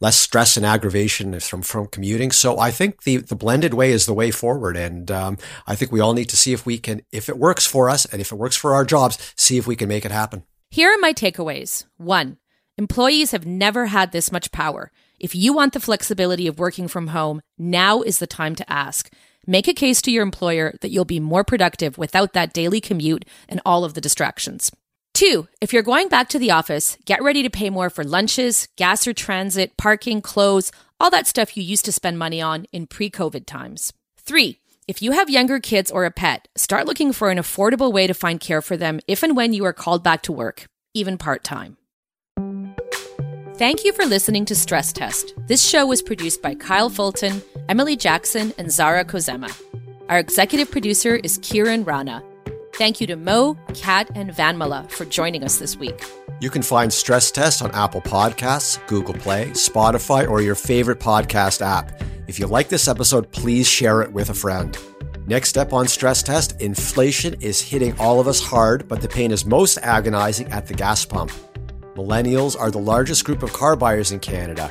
less 0.00 0.16
stress 0.16 0.56
and 0.56 0.64
aggravation 0.64 1.38
from, 1.40 1.60
from 1.60 1.88
commuting. 1.88 2.32
So 2.32 2.58
I 2.58 2.70
think 2.70 3.02
the, 3.02 3.18
the 3.18 3.36
blended 3.36 3.74
way 3.74 3.92
is 3.92 4.06
the 4.06 4.14
way 4.14 4.30
forward. 4.30 4.74
And 4.74 5.10
um, 5.10 5.36
I 5.66 5.74
think 5.74 5.92
we 5.92 6.00
all 6.00 6.14
need 6.14 6.30
to 6.30 6.36
see 6.36 6.54
if 6.54 6.64
we 6.64 6.78
can, 6.78 7.02
if 7.12 7.28
it 7.28 7.36
works 7.36 7.66
for 7.66 7.90
us 7.90 8.06
and 8.06 8.22
if 8.22 8.32
it 8.32 8.36
works 8.36 8.56
for 8.56 8.72
our 8.72 8.86
jobs, 8.86 9.34
see 9.36 9.58
if 9.58 9.66
we 9.66 9.76
can 9.76 9.88
make 9.88 10.06
it 10.06 10.12
happen. 10.12 10.44
Here 10.70 10.90
are 10.90 10.98
my 10.98 11.12
takeaways. 11.12 11.84
One, 11.98 12.38
Employees 12.78 13.30
have 13.30 13.46
never 13.46 13.86
had 13.86 14.12
this 14.12 14.30
much 14.30 14.52
power. 14.52 14.92
If 15.18 15.34
you 15.34 15.54
want 15.54 15.72
the 15.72 15.80
flexibility 15.80 16.46
of 16.46 16.58
working 16.58 16.88
from 16.88 17.06
home, 17.08 17.40
now 17.56 18.02
is 18.02 18.18
the 18.18 18.26
time 18.26 18.54
to 18.54 18.70
ask. 18.70 19.10
Make 19.46 19.66
a 19.66 19.72
case 19.72 20.02
to 20.02 20.10
your 20.10 20.22
employer 20.22 20.74
that 20.82 20.90
you'll 20.90 21.06
be 21.06 21.18
more 21.18 21.42
productive 21.42 21.96
without 21.96 22.34
that 22.34 22.52
daily 22.52 22.82
commute 22.82 23.24
and 23.48 23.62
all 23.64 23.82
of 23.82 23.94
the 23.94 24.02
distractions. 24.02 24.70
Two, 25.14 25.48
if 25.62 25.72
you're 25.72 25.82
going 25.82 26.10
back 26.10 26.28
to 26.28 26.38
the 26.38 26.50
office, 26.50 26.98
get 27.06 27.22
ready 27.22 27.42
to 27.42 27.48
pay 27.48 27.70
more 27.70 27.88
for 27.88 28.04
lunches, 28.04 28.68
gas 28.76 29.06
or 29.06 29.14
transit, 29.14 29.78
parking, 29.78 30.20
clothes, 30.20 30.70
all 31.00 31.08
that 31.08 31.26
stuff 31.26 31.56
you 31.56 31.62
used 31.62 31.86
to 31.86 31.92
spend 31.92 32.18
money 32.18 32.42
on 32.42 32.66
in 32.72 32.86
pre 32.86 33.08
COVID 33.08 33.46
times. 33.46 33.94
Three, 34.18 34.60
If 34.86 35.00
you 35.00 35.12
have 35.12 35.30
younger 35.30 35.60
kids 35.60 35.90
or 35.90 36.04
a 36.04 36.10
pet, 36.10 36.46
start 36.54 36.86
looking 36.86 37.12
for 37.12 37.30
an 37.30 37.38
affordable 37.38 37.92
way 37.92 38.06
to 38.06 38.14
find 38.14 38.38
care 38.38 38.62
for 38.62 38.76
them 38.76 39.00
if 39.08 39.22
and 39.22 39.34
when 39.34 39.52
you 39.54 39.64
are 39.64 39.72
called 39.72 40.04
back 40.04 40.22
to 40.22 40.32
work, 40.32 40.66
even 40.94 41.16
part 41.18 41.42
time. 41.42 41.76
Thank 43.58 43.86
you 43.86 43.94
for 43.94 44.04
listening 44.04 44.44
to 44.46 44.54
Stress 44.54 44.92
Test. 44.92 45.32
This 45.46 45.64
show 45.64 45.86
was 45.86 46.02
produced 46.02 46.42
by 46.42 46.54
Kyle 46.54 46.90
Fulton, 46.90 47.40
Emily 47.70 47.96
Jackson, 47.96 48.52
and 48.58 48.70
Zara 48.70 49.02
Kozema. 49.02 49.50
Our 50.10 50.18
executive 50.18 50.70
producer 50.70 51.16
is 51.16 51.38
Kiran 51.38 51.86
Rana. 51.86 52.22
Thank 52.74 53.00
you 53.00 53.06
to 53.06 53.16
Mo, 53.16 53.56
Kat, 53.72 54.10
and 54.14 54.30
Vanmala 54.30 54.90
for 54.90 55.06
joining 55.06 55.42
us 55.42 55.56
this 55.56 55.74
week. 55.74 56.04
You 56.38 56.50
can 56.50 56.60
find 56.60 56.92
Stress 56.92 57.30
Test 57.30 57.62
on 57.62 57.70
Apple 57.70 58.02
Podcasts, 58.02 58.86
Google 58.88 59.14
Play, 59.14 59.46
Spotify, 59.52 60.28
or 60.28 60.42
your 60.42 60.54
favorite 60.54 61.00
podcast 61.00 61.62
app. 61.62 62.02
If 62.26 62.38
you 62.38 62.46
like 62.46 62.68
this 62.68 62.88
episode, 62.88 63.32
please 63.32 63.66
share 63.66 64.02
it 64.02 64.12
with 64.12 64.28
a 64.28 64.34
friend. 64.34 64.76
Next 65.26 65.48
step 65.48 65.72
on 65.72 65.88
Stress 65.88 66.22
Test 66.22 66.60
inflation 66.60 67.40
is 67.40 67.62
hitting 67.62 67.98
all 67.98 68.20
of 68.20 68.28
us 68.28 68.38
hard, 68.38 68.86
but 68.86 69.00
the 69.00 69.08
pain 69.08 69.30
is 69.30 69.46
most 69.46 69.78
agonizing 69.78 70.48
at 70.48 70.66
the 70.66 70.74
gas 70.74 71.06
pump. 71.06 71.32
Millennials 71.96 72.60
are 72.60 72.70
the 72.70 72.78
largest 72.78 73.24
group 73.24 73.42
of 73.42 73.54
car 73.54 73.74
buyers 73.74 74.12
in 74.12 74.20
Canada. 74.20 74.70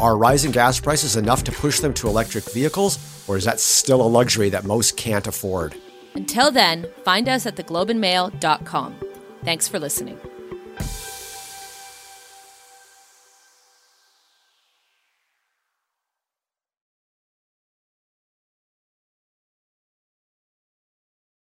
Are 0.00 0.16
rising 0.16 0.50
gas 0.50 0.80
prices 0.80 1.14
enough 1.14 1.44
to 1.44 1.52
push 1.52 1.78
them 1.78 1.94
to 1.94 2.08
electric 2.08 2.50
vehicles, 2.50 2.98
or 3.28 3.36
is 3.36 3.44
that 3.44 3.60
still 3.60 4.02
a 4.02 4.08
luxury 4.08 4.48
that 4.48 4.64
most 4.64 4.96
can't 4.96 5.28
afford? 5.28 5.76
Until 6.14 6.50
then, 6.50 6.86
find 7.04 7.28
us 7.28 7.46
at 7.46 7.54
theglobeandmail.com. 7.54 8.96
Thanks 9.44 9.68
for 9.68 9.78
listening. 9.78 10.18